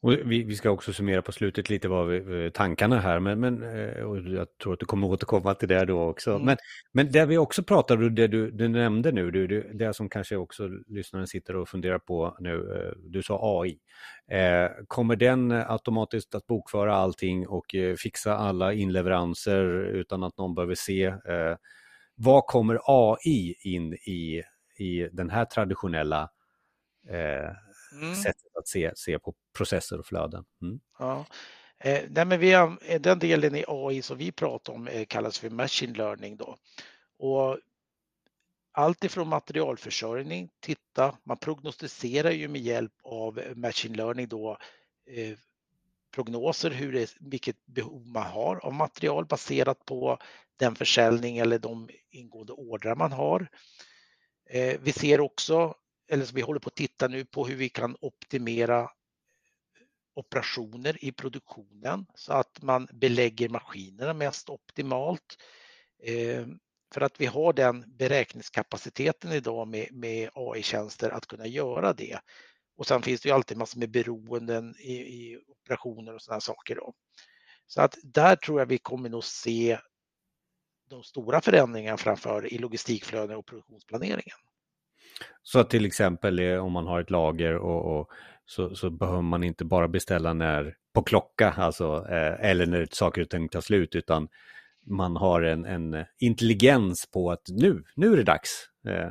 Och 0.03 0.13
vi, 0.13 0.43
vi, 0.43 0.55
ska 0.55 0.69
också 0.69 0.93
summera 0.93 1.21
på 1.21 1.31
slutet 1.31 1.69
lite 1.69 1.87
vad 1.87 2.07
vi, 2.07 2.45
eh, 2.45 2.51
tankarna 2.51 2.99
här, 2.99 3.19
men, 3.19 3.39
men 3.39 3.63
eh, 3.63 4.33
jag 4.33 4.47
tror 4.63 4.73
att 4.73 4.79
du 4.79 4.85
kommer 4.85 5.07
återkomma 5.07 5.53
till 5.53 5.67
det 5.67 5.85
då 5.85 6.01
också. 6.01 6.31
Mm. 6.31 6.45
Men, 6.45 6.57
men 6.91 7.11
det 7.11 7.25
vi 7.25 7.37
också 7.37 7.63
pratade, 7.63 8.09
det 8.09 8.27
du, 8.27 8.51
du 8.51 8.67
nämnde 8.67 9.11
nu, 9.11 9.31
du, 9.31 9.71
det 9.73 9.93
som 9.93 10.09
kanske 10.09 10.35
också 10.35 10.67
lyssnaren 10.87 11.27
sitter 11.27 11.55
och 11.55 11.69
funderar 11.69 11.99
på 11.99 12.37
nu, 12.39 12.53
eh, 12.53 12.97
du 13.09 13.23
sa 13.23 13.61
AI. 13.61 13.79
Eh, 14.31 14.71
kommer 14.87 15.15
den 15.15 15.51
automatiskt 15.51 16.35
att 16.35 16.47
bokföra 16.47 16.95
allting 16.95 17.47
och 17.47 17.75
eh, 17.75 17.95
fixa 17.95 18.37
alla 18.37 18.73
inleveranser 18.73 19.65
utan 19.85 20.23
att 20.23 20.37
någon 20.37 20.55
behöver 20.55 20.75
se? 20.75 21.03
Eh, 21.05 21.55
vad 22.15 22.45
kommer 22.45 22.79
AI 22.85 23.55
in 23.63 23.93
i, 23.93 24.43
i 24.77 25.09
den 25.11 25.29
här 25.29 25.45
traditionella 25.45 26.29
mm. 27.93 28.15
sättet 28.15 28.55
att 28.59 28.67
se, 28.67 28.91
se 28.95 29.19
på 29.19 29.33
processer 29.57 29.99
och 29.99 30.05
flöden. 30.05 30.45
Mm. 30.61 30.79
Ja. 30.99 31.25
Eh, 31.79 32.03
nej, 32.09 32.25
men 32.25 32.39
vi, 32.39 32.51
eh, 32.51 33.01
den 33.01 33.19
delen 33.19 33.55
i 33.55 33.65
AI 33.67 34.01
som 34.01 34.17
vi 34.17 34.31
pratar 34.31 34.73
om 34.73 34.87
eh, 34.87 35.05
kallas 35.05 35.39
för 35.39 35.49
machine 35.49 35.93
learning. 35.93 36.37
Då. 36.37 36.57
Och 37.19 37.59
allt 38.71 39.03
ifrån 39.03 39.27
materialförsörjning, 39.27 40.49
titta, 40.59 41.17
man 41.23 41.37
prognostiserar 41.37 42.31
ju 42.31 42.47
med 42.47 42.61
hjälp 42.61 42.93
av 43.03 43.41
machine 43.55 43.97
learning 43.97 44.27
då 44.27 44.57
eh, 45.09 45.37
prognoser 46.15 46.71
hur 46.71 46.93
det, 46.93 47.15
vilket 47.19 47.65
behov 47.65 48.07
man 48.07 48.31
har 48.31 48.65
av 48.65 48.73
material 48.73 49.25
baserat 49.25 49.85
på 49.85 50.17
den 50.59 50.75
försäljning 50.75 51.37
eller 51.37 51.59
de 51.59 51.89
ingående 52.11 52.53
ordrar 52.53 52.95
man 52.95 53.11
har. 53.11 53.47
Eh, 54.49 54.79
vi 54.81 54.91
ser 54.91 55.19
också, 55.19 55.75
eller 56.13 56.25
som 56.25 56.35
vi 56.35 56.41
håller 56.41 56.59
på 56.59 56.67
att 56.67 56.75
titta 56.75 57.07
nu 57.07 57.25
på 57.25 57.47
hur 57.47 57.55
vi 57.55 57.69
kan 57.69 57.95
optimera 58.01 58.89
operationer 60.15 61.05
i 61.05 61.11
produktionen 61.11 62.05
så 62.15 62.33
att 62.33 62.61
man 62.61 62.87
belägger 62.93 63.49
maskinerna 63.49 64.13
mest 64.13 64.49
optimalt. 64.49 65.37
Eh, 66.03 66.45
för 66.93 67.01
att 67.01 67.21
vi 67.21 67.25
har 67.25 67.53
den 67.53 67.95
beräkningskapaciteten 67.97 69.31
idag 69.31 69.67
med, 69.67 69.87
med 69.91 70.29
AI-tjänster 70.33 71.09
att 71.09 71.27
kunna 71.27 71.47
göra 71.47 71.93
det. 71.93 72.19
Och 72.77 72.87
sen 72.87 73.01
finns 73.01 73.21
det 73.21 73.29
ju 73.29 73.35
alltid 73.35 73.57
massor 73.57 73.79
med 73.79 73.91
beroenden 73.91 74.75
i, 74.79 74.93
i 74.93 75.39
operationer 75.47 76.15
och 76.15 76.21
sådana 76.21 76.41
saker. 76.41 76.75
Då. 76.75 76.93
Så 77.67 77.81
att 77.81 77.97
där 78.03 78.35
tror 78.35 78.59
jag 78.59 78.65
vi 78.65 78.77
kommer 78.77 79.09
nog 79.09 79.23
se 79.23 79.79
de 80.89 81.03
stora 81.03 81.41
förändringarna 81.41 81.97
framför 81.97 82.53
i 82.53 82.57
logistikflöden 82.57 83.37
och 83.37 83.45
produktionsplaneringen. 83.45 84.37
Så 85.43 85.59
att 85.59 85.69
till 85.69 85.85
exempel 85.85 86.39
om 86.39 86.71
man 86.71 86.87
har 86.87 86.99
ett 86.99 87.09
lager 87.09 87.55
och, 87.55 87.99
och 87.99 88.09
så, 88.45 88.75
så, 88.75 88.89
behöver 88.89 89.21
man 89.21 89.43
inte 89.43 89.65
bara 89.65 89.87
beställa 89.87 90.33
när 90.33 90.75
på 90.93 91.03
klocka, 91.03 91.51
alltså, 91.51 92.05
eh, 92.09 92.49
eller 92.49 92.65
när 92.65 92.87
saker 92.91 93.21
och 93.21 93.29
ting 93.29 93.49
tar 93.49 93.61
slut, 93.61 93.95
utan 93.95 94.27
man 94.85 95.15
har 95.15 95.41
en, 95.41 95.65
en 95.65 96.05
intelligens 96.19 97.05
på 97.11 97.31
att 97.31 97.47
nu, 97.47 97.83
nu 97.95 98.13
är 98.13 98.17
det 98.17 98.23
dags 98.23 98.69
eh, 98.87 99.09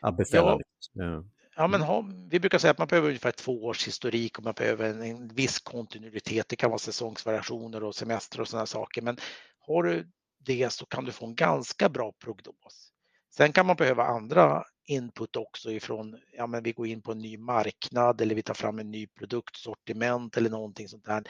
att 0.00 0.16
beställa. 0.16 0.58
Ja. 0.92 1.24
Ja, 1.56 1.66
men 1.66 1.82
ha, 1.82 2.04
vi 2.30 2.40
brukar 2.40 2.58
säga 2.58 2.70
att 2.70 2.78
man 2.78 2.88
behöver 2.88 3.08
ungefär 3.08 3.30
två 3.30 3.64
års 3.64 3.86
historik 3.86 4.38
och 4.38 4.44
man 4.44 4.54
behöver 4.54 4.90
en, 4.90 5.02
en 5.02 5.28
viss 5.28 5.58
kontinuitet. 5.58 6.48
Det 6.48 6.56
kan 6.56 6.70
vara 6.70 6.78
säsongsvariationer 6.78 7.84
och 7.84 7.94
semester 7.94 8.40
och 8.40 8.48
sådana 8.48 8.66
saker. 8.66 9.02
Men 9.02 9.16
har 9.60 9.82
du 9.82 10.10
det 10.38 10.72
så 10.72 10.86
kan 10.86 11.04
du 11.04 11.12
få 11.12 11.26
en 11.26 11.34
ganska 11.34 11.88
bra 11.88 12.12
prognos. 12.12 12.92
Sen 13.36 13.52
kan 13.52 13.66
man 13.66 13.76
behöva 13.76 14.04
andra 14.04 14.64
input 14.86 15.36
också 15.36 15.70
ifrån, 15.70 16.20
ja 16.32 16.46
men 16.46 16.62
vi 16.62 16.72
går 16.72 16.86
in 16.86 17.02
på 17.02 17.12
en 17.12 17.18
ny 17.18 17.38
marknad 17.38 18.20
eller 18.20 18.34
vi 18.34 18.42
tar 18.42 18.54
fram 18.54 18.78
en 18.78 18.90
ny 18.90 19.06
produktsortiment 19.06 20.36
eller 20.36 20.50
någonting 20.50 20.88
sånt 20.88 21.04
där. 21.04 21.24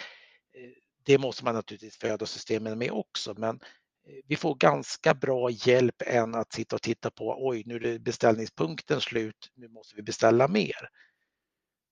Eh, 0.54 0.70
det 1.04 1.18
måste 1.18 1.44
man 1.44 1.54
naturligtvis 1.54 1.96
föda 1.96 2.26
systemen 2.26 2.78
med 2.78 2.90
också, 2.90 3.34
men 3.37 3.61
eh, 4.06 4.14
vi 4.26 4.37
får 4.37 4.54
ganska 4.54 5.14
bra 5.14 5.50
hjälp 5.50 6.02
än 6.06 6.34
att 6.34 6.52
sitta 6.52 6.76
och 6.76 6.82
titta 6.82 7.11
på, 7.11 7.37
oj 7.46 7.62
nu 7.66 7.76
är 7.76 7.99
beställningspunkten 7.99 9.00
slut, 9.00 9.50
nu 9.54 9.68
måste 9.68 9.96
vi 9.96 10.02
beställa 10.02 10.49
mer. 10.49 10.88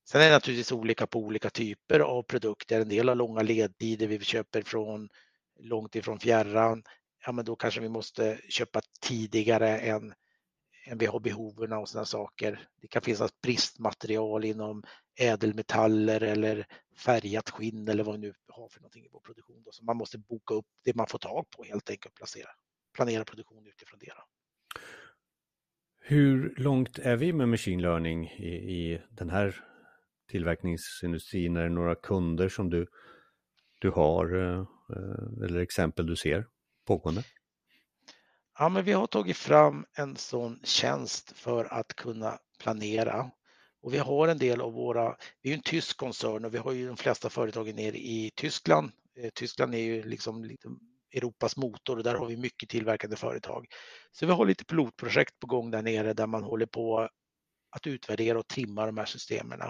Sen 0.08 0.20
är 0.20 0.26
det 0.26 0.32
naturligtvis 0.32 0.72
olika 0.72 1.06
på 1.06 1.18
olika 1.18 1.50
typer 1.50 2.00
av 2.00 2.22
produkter. 2.22 2.80
En 2.80 2.88
del 2.88 3.08
har 3.08 3.14
långa 3.14 3.42
ledtider, 3.42 4.06
vi 4.06 4.18
köper 4.18 4.62
från 4.62 5.08
långt 5.60 5.96
ifrån 5.96 6.18
fjärran. 6.18 6.82
Ja, 7.26 7.32
men 7.32 7.44
då 7.44 7.56
kanske 7.56 7.80
vi 7.80 7.88
måste 7.88 8.40
köpa 8.48 8.80
tidigare 9.00 9.78
än 9.78 10.14
än 10.84 10.98
vi 10.98 11.06
har 11.06 11.20
behoven 11.20 11.72
och 11.72 11.88
sådana 11.88 12.04
saker. 12.04 12.68
Det 12.80 12.88
kan 12.88 13.02
finnas 13.02 13.40
bristmaterial 13.42 14.44
inom 14.44 14.82
ädelmetaller 15.20 16.20
eller 16.20 16.66
färgat 16.96 17.50
skinn 17.50 17.88
eller 17.88 18.04
vad 18.04 18.14
vi 18.14 18.20
nu 18.20 18.34
har 18.48 18.68
för 18.68 18.80
någonting 18.80 19.04
i 19.04 19.08
vår 19.12 19.20
produktion. 19.20 19.62
Då. 19.64 19.72
Så 19.72 19.84
man 19.84 19.96
måste 19.96 20.18
boka 20.18 20.54
upp 20.54 20.66
det 20.84 20.96
man 20.96 21.06
får 21.06 21.18
tag 21.18 21.46
på 21.56 21.64
helt 21.64 21.90
enkelt 21.90 22.12
och 22.12 22.16
placera, 22.16 22.48
planera 22.94 23.24
produktion 23.24 23.66
utifrån 23.66 23.98
det. 24.00 24.06
Då. 24.16 24.22
Hur 26.00 26.54
långt 26.56 26.98
är 26.98 27.16
vi 27.16 27.32
med 27.32 27.48
machine 27.48 27.82
learning 27.82 28.26
i, 28.26 28.54
i 28.54 29.02
den 29.10 29.30
här 29.30 29.64
tillverkningsindustrin? 30.28 31.56
Är 31.56 31.62
det 31.62 31.68
några 31.68 31.94
kunder 31.94 32.48
som 32.48 32.70
du, 32.70 32.86
du 33.80 33.90
har 33.90 34.34
eh, 34.34 34.58
eh, 34.96 35.44
eller 35.44 35.60
exempel 35.60 36.06
du 36.06 36.16
ser 36.16 36.46
pågående? 36.86 37.22
Ja, 38.58 38.68
men 38.68 38.84
vi 38.84 38.92
har 38.92 39.06
tagit 39.06 39.36
fram 39.36 39.84
en 39.96 40.16
sån 40.16 40.60
tjänst 40.64 41.32
för 41.38 41.64
att 41.64 41.96
kunna 41.96 42.38
planera 42.58 43.30
och 43.82 43.94
vi 43.94 43.98
har 43.98 44.28
en 44.28 44.38
del 44.38 44.60
av 44.60 44.72
våra, 44.72 45.16
vi 45.42 45.50
är 45.50 45.54
en 45.54 45.62
tysk 45.62 45.96
koncern 45.96 46.44
och 46.44 46.54
vi 46.54 46.58
har 46.58 46.72
ju 46.72 46.86
de 46.86 46.96
flesta 46.96 47.30
företagen 47.30 47.76
nere 47.76 47.96
i 47.96 48.30
Tyskland. 48.36 48.92
Eh, 49.18 49.30
Tyskland 49.34 49.74
är 49.74 49.78
ju 49.78 50.02
liksom 50.02 50.44
lite 50.44 50.68
Europas 51.14 51.56
motor 51.56 51.96
och 51.96 52.04
där 52.04 52.14
har 52.14 52.26
vi 52.26 52.36
mycket 52.36 52.68
tillverkande 52.68 53.16
företag. 53.16 53.66
Så 54.12 54.26
vi 54.26 54.32
har 54.32 54.46
lite 54.46 54.64
pilotprojekt 54.64 55.38
på 55.40 55.46
gång 55.46 55.70
där 55.70 55.82
nere 55.82 56.12
där 56.12 56.26
man 56.26 56.42
håller 56.42 56.66
på 56.66 57.08
att 57.70 57.86
utvärdera 57.86 58.38
och 58.38 58.48
trimma 58.48 58.86
de 58.86 58.98
här 58.98 59.04
systemen. 59.04 59.60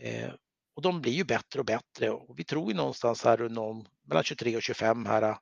Eh, 0.00 0.30
och 0.76 0.82
de 0.82 1.00
blir 1.00 1.12
ju 1.12 1.24
bättre 1.24 1.60
och 1.60 1.66
bättre 1.66 2.10
och 2.10 2.38
vi 2.38 2.44
tror 2.44 2.70
ju 2.70 2.76
någonstans 2.76 3.24
här 3.24 3.36
runt 3.36 3.88
mellan 4.06 4.24
23 4.24 4.56
och 4.56 4.62
25 4.62 5.06
här 5.06 5.36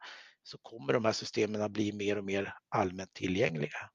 så 0.47 0.59
kommer 0.63 0.93
de 0.93 1.05
här 1.05 1.13
systemen 1.13 1.63
att 1.63 1.71
bli 1.71 1.93
mer 1.93 2.19
och 2.19 2.25
mer 2.25 2.55
allmänt 2.69 3.15
tillgängliga. 3.15 3.91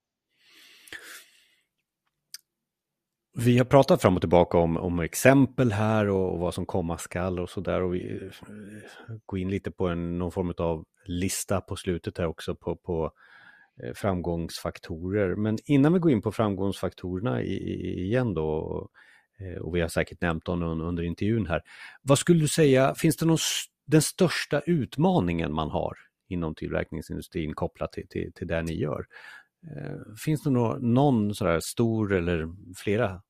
Vi 3.34 3.58
har 3.58 3.66
pratat 3.66 4.02
fram 4.02 4.16
och 4.16 4.22
tillbaka 4.22 4.58
om, 4.58 4.78
om 4.78 5.00
exempel 5.00 5.72
här 5.72 6.10
och, 6.10 6.34
och 6.34 6.40
vad 6.40 6.54
som 6.54 6.66
komma 6.66 6.98
skall 6.98 7.40
och 7.40 7.50
så 7.50 7.62
där 7.62 7.82
och 7.82 7.94
vi 7.94 8.16
eh, 8.24 9.16
går 9.26 9.40
in 9.40 9.50
lite 9.50 9.72
på 9.72 9.88
en, 9.88 10.18
någon 10.18 10.32
form 10.32 10.54
av 10.58 10.86
lista 11.06 11.62
på 11.62 11.76
slutet 11.76 12.18
här 12.18 12.26
också 12.26 12.56
på, 12.56 12.76
på 12.76 13.12
eh, 13.84 13.94
framgångsfaktorer. 13.94 15.36
Men 15.36 15.58
innan 15.66 15.94
vi 15.94 16.00
går 16.00 16.12
in 16.12 16.22
på 16.22 16.32
framgångsfaktorerna 16.32 17.42
i, 17.42 17.54
i, 17.54 18.04
igen 18.04 18.34
då 18.34 18.48
och, 18.48 18.92
och 19.62 19.76
vi 19.76 19.82
har 19.82 19.88
säkert 19.88 20.22
nämnt 20.22 20.46
dem 20.46 20.64
under 20.64 21.04
intervjun 21.04 21.48
här. 21.48 21.62
Vad 22.02 22.20
skulle 22.20 22.40
du 22.40 22.48
säga, 22.48 22.96
finns 22.96 23.18
det 23.18 23.26
någon, 23.26 23.38
den 23.86 24.02
största 24.02 24.60
utmaningen 24.60 25.54
man 25.54 25.70
har 25.70 26.11
inom 26.32 26.56
tillverkningsindustrin 26.56 27.54
kopplat 27.54 27.92
till, 27.92 28.08
till, 28.08 28.34
till 28.34 28.48
det 28.48 28.62
ni 28.62 28.74
gör. 28.74 29.06
Eh, 29.68 30.16
finns 30.26 30.44
det 30.44 30.50
någon, 30.50 30.94
någon 30.94 31.36
sådär 31.36 31.60
stor 31.60 32.14
eller 32.14 32.48
flera 32.76 33.22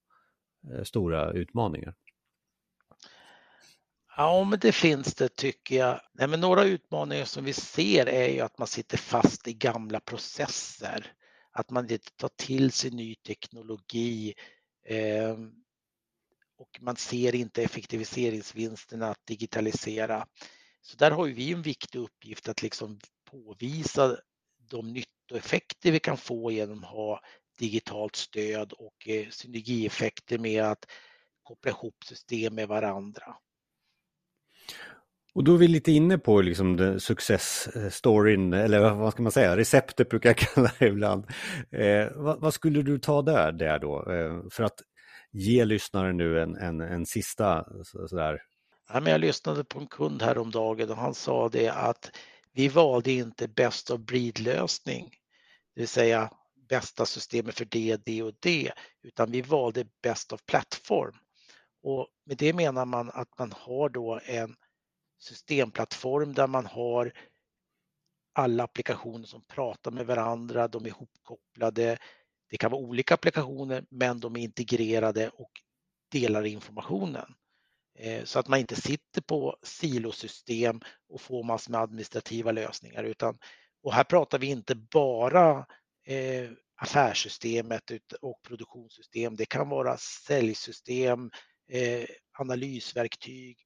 eh, 0.74 0.84
stora 0.84 1.32
utmaningar? 1.32 1.96
Ja, 4.18 4.44
men 4.44 4.60
det 4.60 4.72
finns 4.72 5.16
det 5.16 5.36
tycker 5.36 5.76
jag. 5.76 6.02
Nej, 6.14 6.28
men 6.28 6.42
några 6.42 6.64
utmaningar 6.64 7.26
som 7.26 7.46
vi 7.46 7.54
ser 7.54 8.06
är 8.06 8.28
ju 8.28 8.40
att 8.40 8.58
man 8.58 8.68
sitter 8.68 8.98
fast 8.98 9.48
i 9.48 9.54
gamla 9.54 10.00
processer. 10.00 11.14
Att 11.52 11.70
man 11.70 11.92
inte 11.92 12.12
tar 12.16 12.30
till 12.36 12.72
sig 12.72 12.92
ny 12.92 13.16
teknologi 13.16 14.34
eh, 14.86 15.38
och 16.58 16.80
man 16.82 16.96
ser 16.96 17.36
inte 17.36 17.64
effektiviseringsvinsterna 17.64 19.10
att 19.10 19.26
digitalisera. 19.26 20.26
Så 20.82 20.98
där 20.98 21.12
har 21.12 21.28
vi 21.28 21.52
en 21.52 21.62
viktig 21.62 22.00
uppgift 22.00 22.50
att 22.50 22.62
liksom 22.62 23.00
påvisa 23.32 24.18
de 24.70 24.94
nyttoeffekter 24.94 25.92
vi 25.92 26.00
kan 26.00 26.18
få 26.18 26.52
genom 26.52 26.84
att 26.84 26.90
ha 26.90 27.22
digitalt 27.60 28.16
stöd 28.16 28.74
och 28.74 29.08
eh, 29.08 29.28
synergieffekter 29.30 30.38
med 30.38 30.64
att 30.64 30.86
koppla 31.44 31.72
ihop 31.72 32.04
system 32.06 32.56
med 32.56 32.68
varandra. 32.68 33.36
Och 35.34 35.44
då 35.44 35.54
är 35.54 35.58
vi 35.58 35.68
lite 35.68 35.92
inne 35.92 36.18
på 36.18 36.42
liksom 36.42 37.00
success-storyn, 37.00 38.54
eller 38.54 38.94
vad 38.94 39.14
ska 39.14 39.24
man 39.24 39.32
säga, 39.32 39.58
receptet 39.58 40.10
brukar 40.10 40.30
jag 40.30 40.38
kalla 40.54 40.72
det 40.80 40.88
ibland. 40.88 41.26
Eh, 41.72 42.08
vad, 42.16 42.42
vad, 42.42 42.54
skulle 42.54 42.82
du 42.82 43.00
ta 43.00 43.22
där, 43.22 43.52
där 43.52 43.80
då, 43.80 44.12
eh, 44.12 44.50
för 44.52 44.64
att 44.64 44.82
ge 45.32 45.66
lyssnaren 45.66 46.18
nu 46.18 46.42
en, 46.42 46.56
en, 46.56 46.82
en 46.82 47.06
sista 47.06 47.66
sådär, 47.84 48.42
jag 48.94 49.22
lyssnade 49.22 49.64
på 49.64 49.80
en 49.80 49.88
kund 49.88 50.22
häromdagen 50.22 50.90
och 50.90 50.98
han 50.98 51.14
sa 51.14 51.50
det 51.50 51.70
att 51.70 52.12
vi 52.54 52.68
valde 52.68 53.12
inte 53.12 53.48
best 53.48 53.90
of 53.90 54.00
breed-lösning, 54.00 55.10
det 55.76 55.82
vill 55.82 55.88
säga 55.88 56.32
bästa 56.70 57.06
systemet 57.06 57.58
för 57.58 57.66
det, 57.66 58.06
det 58.06 58.24
och 58.24 58.34
det, 58.40 58.72
utan 59.02 59.32
vi 59.32 59.42
valde 59.42 59.86
best 60.04 60.34
of 60.34 60.46
plattform. 60.46 61.16
Och 61.84 62.08
med 62.26 62.38
det 62.38 62.54
menar 62.54 62.86
man 62.86 63.12
att 63.14 63.40
man 63.40 63.52
har 63.58 63.90
då 63.90 64.20
en 64.26 64.56
systemplattform 65.20 66.34
där 66.34 66.48
man 66.48 66.66
har 66.66 67.14
alla 68.34 68.64
applikationer 68.64 69.26
som 69.26 69.42
pratar 69.42 69.92
med 69.92 70.06
varandra, 70.06 70.68
de 70.68 70.86
är 70.86 70.88
ihopkopplade. 70.88 71.98
Det 72.50 72.58
kan 72.58 72.72
vara 72.72 72.82
olika 72.82 73.14
applikationer 73.14 73.86
men 73.90 74.20
de 74.20 74.36
är 74.36 74.42
integrerade 74.42 75.30
och 75.30 75.52
delar 76.12 76.46
informationen. 76.46 77.36
Eh, 78.00 78.24
så 78.24 78.40
att 78.40 78.48
man 78.48 78.60
inte 78.60 78.76
sitter 78.76 79.22
på 79.22 79.58
silosystem 79.64 80.82
och 81.10 81.22
får 81.22 81.44
massor 81.44 81.72
med 81.72 81.82
administrativa 81.82 82.52
lösningar 82.52 83.04
utan 83.04 83.38
och 83.84 83.94
här 83.94 84.04
pratar 84.04 84.40
vi 84.40 84.48
inte 84.48 84.76
bara 84.76 85.66
eh, 86.06 86.52
affärssystemet 86.76 87.92
och 88.22 88.42
produktionssystem. 88.48 89.36
Det 89.36 89.46
kan 89.46 89.70
vara 89.70 89.98
säljsystem, 89.98 91.32
eh, 91.72 92.06
analysverktyg, 92.40 93.58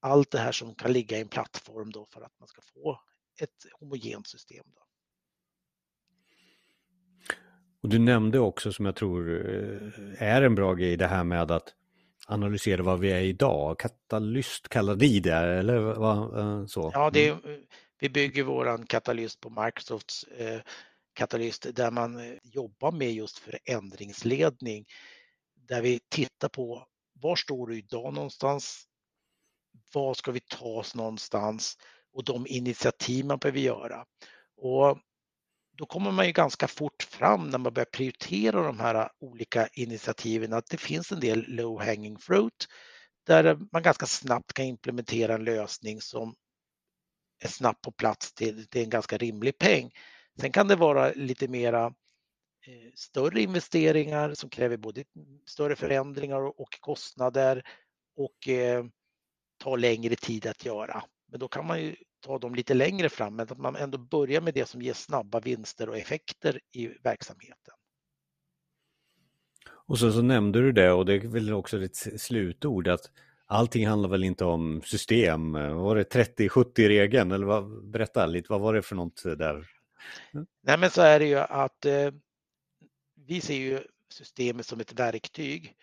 allt 0.00 0.30
det 0.30 0.38
här 0.38 0.52
som 0.52 0.74
kan 0.74 0.92
ligga 0.92 1.18
i 1.18 1.20
en 1.20 1.28
plattform 1.28 1.90
då 1.90 2.06
för 2.06 2.20
att 2.22 2.38
man 2.38 2.48
ska 2.48 2.60
få 2.74 3.00
ett 3.40 3.66
homogent 3.80 4.26
system. 4.26 4.64
Då. 4.74 4.80
Och 7.82 7.88
du 7.88 7.98
nämnde 7.98 8.38
också 8.38 8.72
som 8.72 8.86
jag 8.86 8.96
tror 8.96 9.30
eh, 9.30 10.22
är 10.22 10.42
en 10.42 10.54
bra 10.54 10.74
grej 10.74 10.96
det 10.96 11.06
här 11.06 11.24
med 11.24 11.50
att 11.50 11.74
analysera 12.30 12.82
vad 12.82 13.00
vi 13.00 13.12
är 13.12 13.20
idag. 13.20 13.78
Katalyst 13.78 14.68
kallar 14.68 14.96
ni 14.96 15.20
det 15.20 15.34
eller 15.34 15.78
vad, 15.78 16.38
eh, 16.38 16.66
så? 16.66 16.90
Ja, 16.94 17.10
det 17.10 17.28
mm. 17.28 17.40
vi 17.98 18.08
bygger 18.08 18.42
våran 18.42 18.86
katalyst 18.86 19.40
på 19.40 19.50
Microsofts 19.50 20.24
eh, 20.24 20.60
katalyst 21.12 21.66
där 21.74 21.90
man 21.90 22.38
jobbar 22.42 22.92
med 22.92 23.12
just 23.12 23.38
förändringsledning. 23.38 24.84
Där 25.54 25.82
vi 25.82 26.00
tittar 26.08 26.48
på 26.48 26.86
var 27.20 27.36
står 27.36 27.66
du 27.66 27.78
idag 27.78 28.14
någonstans? 28.14 28.84
Var 29.94 30.14
ska 30.14 30.32
vi 30.32 30.40
ta 30.40 30.64
oss 30.64 30.94
någonstans? 30.94 31.76
Och 32.12 32.24
de 32.24 32.46
initiativ 32.46 33.24
man 33.24 33.38
behöver 33.38 33.60
göra. 33.60 34.04
Och 34.56 34.98
då 35.72 35.86
kommer 35.86 36.10
man 36.10 36.26
ju 36.26 36.32
ganska 36.32 36.68
fort 36.68 36.89
fram 37.20 37.50
när 37.50 37.58
man 37.58 37.72
börjar 37.72 37.86
prioritera 37.92 38.62
de 38.62 38.80
här 38.80 38.94
äh, 38.94 39.08
olika 39.20 39.66
initiativen 39.66 40.52
att 40.52 40.66
det 40.66 40.76
finns 40.76 41.12
en 41.12 41.20
del 41.20 41.44
low 41.48 41.80
hanging 41.80 42.18
fruit 42.18 42.66
där 43.26 43.44
äh, 43.44 43.58
man 43.72 43.82
ganska 43.82 44.06
snabbt 44.06 44.52
kan 44.52 44.64
implementera 44.64 45.34
en 45.34 45.44
lösning 45.44 46.00
som 46.00 46.34
är 47.42 47.48
snabbt 47.48 47.82
på 47.82 47.92
plats 47.92 48.34
till, 48.34 48.68
till 48.68 48.82
en 48.82 48.90
ganska 48.90 49.16
rimlig 49.16 49.58
peng. 49.58 49.90
Sen 50.40 50.52
kan 50.52 50.68
det 50.68 50.76
vara 50.76 51.12
lite 51.12 51.48
mera 51.48 51.86
eh, 52.66 52.92
större 52.94 53.42
investeringar 53.42 54.34
som 54.34 54.50
kräver 54.50 54.76
både 54.76 55.04
större 55.46 55.76
förändringar 55.76 56.60
och 56.60 56.80
kostnader 56.80 57.62
och 58.16 58.48
eh, 58.48 58.84
tar 59.58 59.76
längre 59.76 60.16
tid 60.16 60.46
att 60.46 60.64
göra. 60.64 61.04
Men 61.30 61.40
då 61.40 61.48
kan 61.48 61.66
man 61.66 61.82
ju 61.82 61.96
ta 62.20 62.38
dem 62.38 62.54
lite 62.54 62.74
längre 62.74 63.08
fram, 63.08 63.36
men 63.36 63.46
att 63.50 63.58
man 63.58 63.76
ändå 63.76 63.98
börjar 63.98 64.40
med 64.40 64.54
det 64.54 64.66
som 64.66 64.82
ger 64.82 64.92
snabba 64.92 65.40
vinster 65.40 65.88
och 65.88 65.98
effekter 65.98 66.60
i 66.72 66.86
verksamheten. 66.86 67.74
Och 69.70 69.98
så, 69.98 70.12
så 70.12 70.22
nämnde 70.22 70.60
du 70.60 70.72
det 70.72 70.92
och 70.92 71.06
det 71.06 71.14
är 71.14 71.28
väl 71.28 71.52
också 71.52 71.78
ditt 71.78 72.20
slutord 72.20 72.88
att 72.88 73.10
allting 73.46 73.86
handlar 73.86 74.08
väl 74.08 74.24
inte 74.24 74.44
om 74.44 74.82
system. 74.84 75.52
Var 75.52 75.96
det 75.96 76.14
30-70-regeln 76.14 77.32
eller 77.32 77.46
vad, 77.46 77.84
berätta 77.90 78.26
lite, 78.26 78.52
vad 78.52 78.60
var 78.60 78.74
det 78.74 78.82
för 78.82 78.96
något 78.96 79.22
där? 79.22 79.66
Nej 80.62 80.78
men 80.78 80.90
så 80.90 81.02
är 81.02 81.18
det 81.18 81.26
ju 81.26 81.38
att 81.38 81.86
eh, 81.86 82.10
vi 83.26 83.40
ser 83.40 83.54
ju 83.54 83.80
systemet 84.08 84.66
som 84.66 84.80
ett 84.80 84.92
verktyg. 84.92 85.74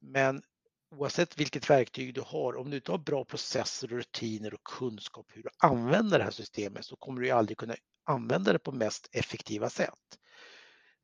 Men 0.00 0.42
oavsett 0.90 1.40
vilket 1.40 1.70
verktyg 1.70 2.14
du 2.14 2.20
har, 2.26 2.56
om 2.56 2.70
du 2.70 2.76
inte 2.76 2.90
har 2.90 2.98
bra 2.98 3.24
processer, 3.24 3.88
rutiner 3.88 4.54
och 4.54 4.64
kunskap 4.64 5.26
hur 5.28 5.42
du 5.42 5.48
använder 5.58 6.18
det 6.18 6.24
här 6.24 6.30
systemet 6.30 6.84
så 6.84 6.96
kommer 6.96 7.20
du 7.20 7.30
aldrig 7.30 7.58
kunna 7.58 7.74
använda 8.04 8.52
det 8.52 8.58
på 8.58 8.72
mest 8.72 9.08
effektiva 9.12 9.70
sätt. 9.70 10.18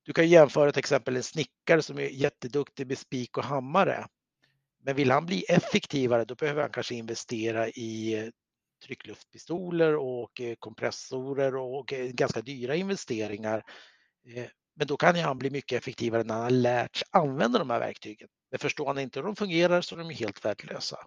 Du 0.02 0.12
kan 0.12 0.28
jämföra 0.28 0.72
till 0.72 0.78
exempel 0.78 1.16
en 1.16 1.22
snickare 1.22 1.82
som 1.82 1.98
är 1.98 2.02
jätteduktig 2.02 2.86
med 2.86 2.98
spik 2.98 3.38
och 3.38 3.44
hammare. 3.44 4.06
Men 4.84 4.96
vill 4.96 5.10
han 5.10 5.26
bli 5.26 5.44
effektivare 5.48 6.24
då 6.24 6.34
behöver 6.34 6.62
han 6.62 6.70
kanske 6.70 6.94
investera 6.94 7.68
i 7.68 8.14
eh, 8.18 8.28
tryckluftpistoler 8.86 9.96
och 9.96 10.40
eh, 10.40 10.54
kompressorer 10.58 11.56
och 11.56 11.92
eh, 11.92 12.06
ganska 12.06 12.40
dyra 12.40 12.74
investeringar. 12.74 13.64
Men 14.74 14.86
då 14.86 14.96
kan 14.96 15.16
han 15.16 15.38
bli 15.38 15.50
mycket 15.50 15.78
effektivare 15.78 16.24
när 16.24 16.34
han 16.34 16.42
har 16.42 16.50
lärt 16.50 16.96
sig 16.96 17.08
använda 17.10 17.58
de 17.58 17.70
här 17.70 17.80
verktygen. 17.80 18.28
Men 18.52 18.58
förstår 18.58 18.86
han 18.86 18.98
inte 18.98 19.18
hur 19.18 19.26
de 19.26 19.36
fungerar 19.36 19.80
så 19.80 19.94
är 19.94 19.98
de 19.98 20.10
helt 20.10 20.44
värdelösa. 20.44 21.06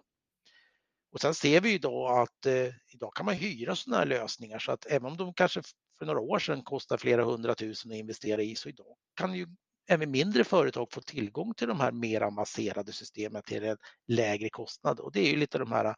Och 1.12 1.20
sen 1.20 1.34
ser 1.34 1.60
vi 1.60 1.70
ju 1.70 1.78
då 1.78 2.08
att 2.08 2.46
eh, 2.46 2.74
idag 2.94 3.14
kan 3.14 3.26
man 3.26 3.34
hyra 3.34 3.76
sådana 3.76 3.98
här 3.98 4.06
lösningar 4.06 4.58
så 4.58 4.72
att 4.72 4.86
även 4.86 5.06
om 5.06 5.16
de 5.16 5.34
kanske 5.34 5.62
för 5.98 6.06
några 6.06 6.20
år 6.20 6.38
sedan 6.38 6.62
kostade 6.62 6.98
flera 7.00 7.24
hundratusen 7.24 7.90
att 7.90 7.96
investera 7.96 8.42
i 8.42 8.56
så 8.56 8.68
idag 8.68 8.96
kan 9.14 9.34
ju 9.34 9.46
även 9.88 10.10
mindre 10.10 10.44
företag 10.44 10.92
få 10.92 11.00
tillgång 11.00 11.54
till 11.54 11.68
de 11.68 11.80
här 11.80 11.92
mer 11.92 12.20
avancerade 12.20 12.92
systemen 12.92 13.42
till 13.42 13.64
en 13.64 13.76
lägre 14.08 14.50
kostnad 14.50 15.00
och 15.00 15.12
det 15.12 15.20
är 15.20 15.30
ju 15.30 15.36
lite 15.36 15.58
de 15.58 15.72
här 15.72 15.94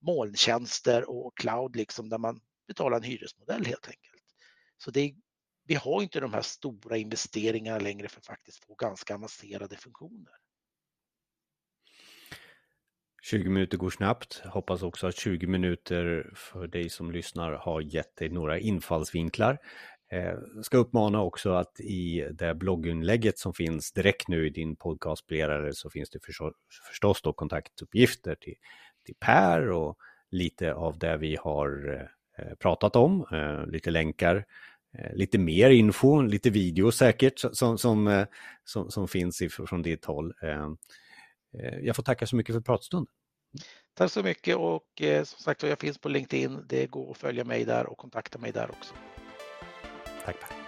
molntjänster 0.00 1.10
och 1.10 1.36
cloud 1.36 1.76
liksom 1.76 2.08
där 2.08 2.18
man 2.18 2.40
betalar 2.66 2.96
en 2.96 3.02
hyresmodell 3.02 3.66
helt 3.66 3.86
enkelt. 3.86 4.22
Så 4.78 4.90
det 4.90 5.00
är, 5.00 5.14
vi 5.64 5.74
har 5.74 6.02
inte 6.02 6.20
de 6.20 6.32
här 6.32 6.42
stora 6.42 6.96
investeringarna 6.96 7.78
längre 7.78 8.08
för 8.08 8.18
att 8.18 8.26
faktiskt 8.26 8.64
få 8.64 8.74
ganska 8.74 9.14
avancerade 9.14 9.76
funktioner. 9.76 10.34
20 13.30 13.48
minuter 13.48 13.78
går 13.78 13.90
snabbt. 13.90 14.42
Hoppas 14.44 14.82
också 14.82 15.06
att 15.06 15.16
20 15.16 15.46
minuter 15.46 16.30
för 16.34 16.66
dig 16.66 16.88
som 16.88 17.10
lyssnar 17.10 17.52
har 17.52 17.80
gett 17.80 18.16
dig 18.16 18.28
några 18.28 18.58
infallsvinklar. 18.58 19.58
Eh, 20.12 20.62
ska 20.62 20.76
uppmana 20.76 21.22
också 21.22 21.52
att 21.52 21.80
i 21.80 22.28
det 22.32 22.54
blogginlägget 22.54 23.38
som 23.38 23.54
finns 23.54 23.92
direkt 23.92 24.28
nu 24.28 24.46
i 24.46 24.50
din 24.50 24.76
podcastspelare 24.76 25.72
så 25.72 25.90
finns 25.90 26.10
det 26.10 26.24
förstås, 26.24 26.54
förstås 26.88 27.22
då 27.22 27.32
kontaktuppgifter 27.32 28.34
till, 28.34 28.54
till 29.06 29.14
Per 29.20 29.70
och 29.70 29.98
lite 30.30 30.74
av 30.74 30.98
det 30.98 31.16
vi 31.16 31.36
har 31.36 31.98
eh, 32.38 32.54
pratat 32.54 32.96
om, 32.96 33.26
eh, 33.32 33.66
lite 33.66 33.90
länkar, 33.90 34.44
eh, 34.98 35.14
lite 35.14 35.38
mer 35.38 35.70
info, 35.70 36.20
lite 36.20 36.50
video 36.50 36.92
säkert 36.92 37.38
som, 37.52 37.78
som, 37.78 38.08
eh, 38.08 38.26
som, 38.64 38.90
som 38.90 39.08
finns 39.08 39.42
från 39.68 39.82
ditt 39.82 40.04
håll. 40.04 40.34
Eh, 40.42 40.68
eh, 41.62 41.78
jag 41.82 41.96
får 41.96 42.02
tacka 42.02 42.26
så 42.26 42.36
mycket 42.36 42.54
för 42.54 42.60
pratstunden. 42.60 43.17
Tack 43.94 44.12
så 44.12 44.22
mycket 44.22 44.56
och 44.56 45.02
eh, 45.02 45.24
som 45.24 45.38
sagt 45.38 45.62
jag 45.62 45.78
finns 45.78 45.98
på 45.98 46.08
LinkedIn. 46.08 46.64
Det 46.68 46.86
går 46.86 47.10
att 47.10 47.18
följa 47.18 47.44
mig 47.44 47.64
där 47.64 47.86
och 47.86 47.98
kontakta 47.98 48.38
mig 48.38 48.52
där 48.52 48.70
också. 48.70 48.94
Tack. 50.24 50.40
Tack. 50.40 50.67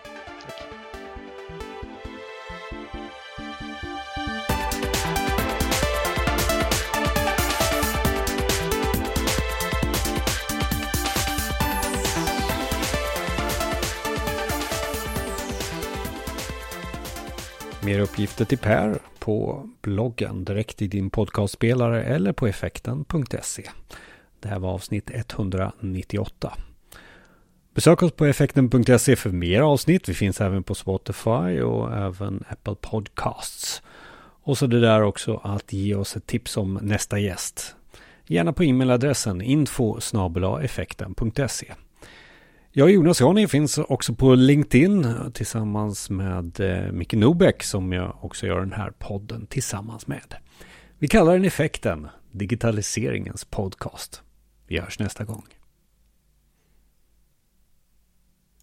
Mer 17.84 18.00
uppgifter 18.00 18.44
till 18.44 18.58
Per 18.58 18.98
på 19.18 19.68
bloggen 19.82 20.44
direkt 20.44 20.82
i 20.82 20.86
din 20.86 21.10
podcastspelare 21.10 22.02
eller 22.02 22.32
på 22.32 22.46
effekten.se. 22.46 23.70
Det 24.40 24.48
här 24.48 24.58
var 24.58 24.70
avsnitt 24.70 25.10
198. 25.10 26.52
Besök 27.74 28.02
oss 28.02 28.12
på 28.12 28.24
effekten.se 28.24 29.16
för 29.16 29.30
mer 29.30 29.60
avsnitt. 29.60 30.08
Vi 30.08 30.14
finns 30.14 30.40
även 30.40 30.62
på 30.62 30.74
Spotify 30.74 31.60
och 31.60 31.96
även 31.96 32.44
Apple 32.48 32.74
Podcasts. 32.80 33.82
Och 34.42 34.58
så 34.58 34.66
det 34.66 34.80
där 34.80 35.02
också 35.02 35.40
att 35.44 35.72
ge 35.72 35.94
oss 35.94 36.16
ett 36.16 36.26
tips 36.26 36.56
om 36.56 36.78
nästa 36.82 37.18
gäst. 37.18 37.74
Gärna 38.26 38.52
på 38.52 38.64
e-mailadressen 38.64 39.40
info 39.42 39.98
effekten.se. 40.62 41.74
Jag 42.72 42.84
och 42.84 42.90
Jonas 42.90 43.20
Jani 43.20 43.48
finns 43.48 43.78
också 43.78 44.14
på 44.14 44.34
LinkedIn 44.34 45.04
eh, 45.04 45.30
tillsammans 45.30 46.10
med 46.10 46.60
eh, 46.60 46.92
Micke 46.92 47.12
Nobeck 47.12 47.62
som 47.62 47.92
jag 47.92 48.16
också 48.20 48.46
gör 48.46 48.60
den 48.60 48.72
här 48.72 48.90
podden 48.98 49.46
tillsammans 49.46 50.06
med. 50.06 50.34
Vi 50.98 51.08
kallar 51.08 51.32
den 51.32 51.44
Effekten, 51.44 52.08
digitaliseringens 52.32 53.44
podcast. 53.44 54.22
Vi 54.66 54.78
hörs 54.78 54.98
nästa 54.98 55.24
gång. 55.24 55.44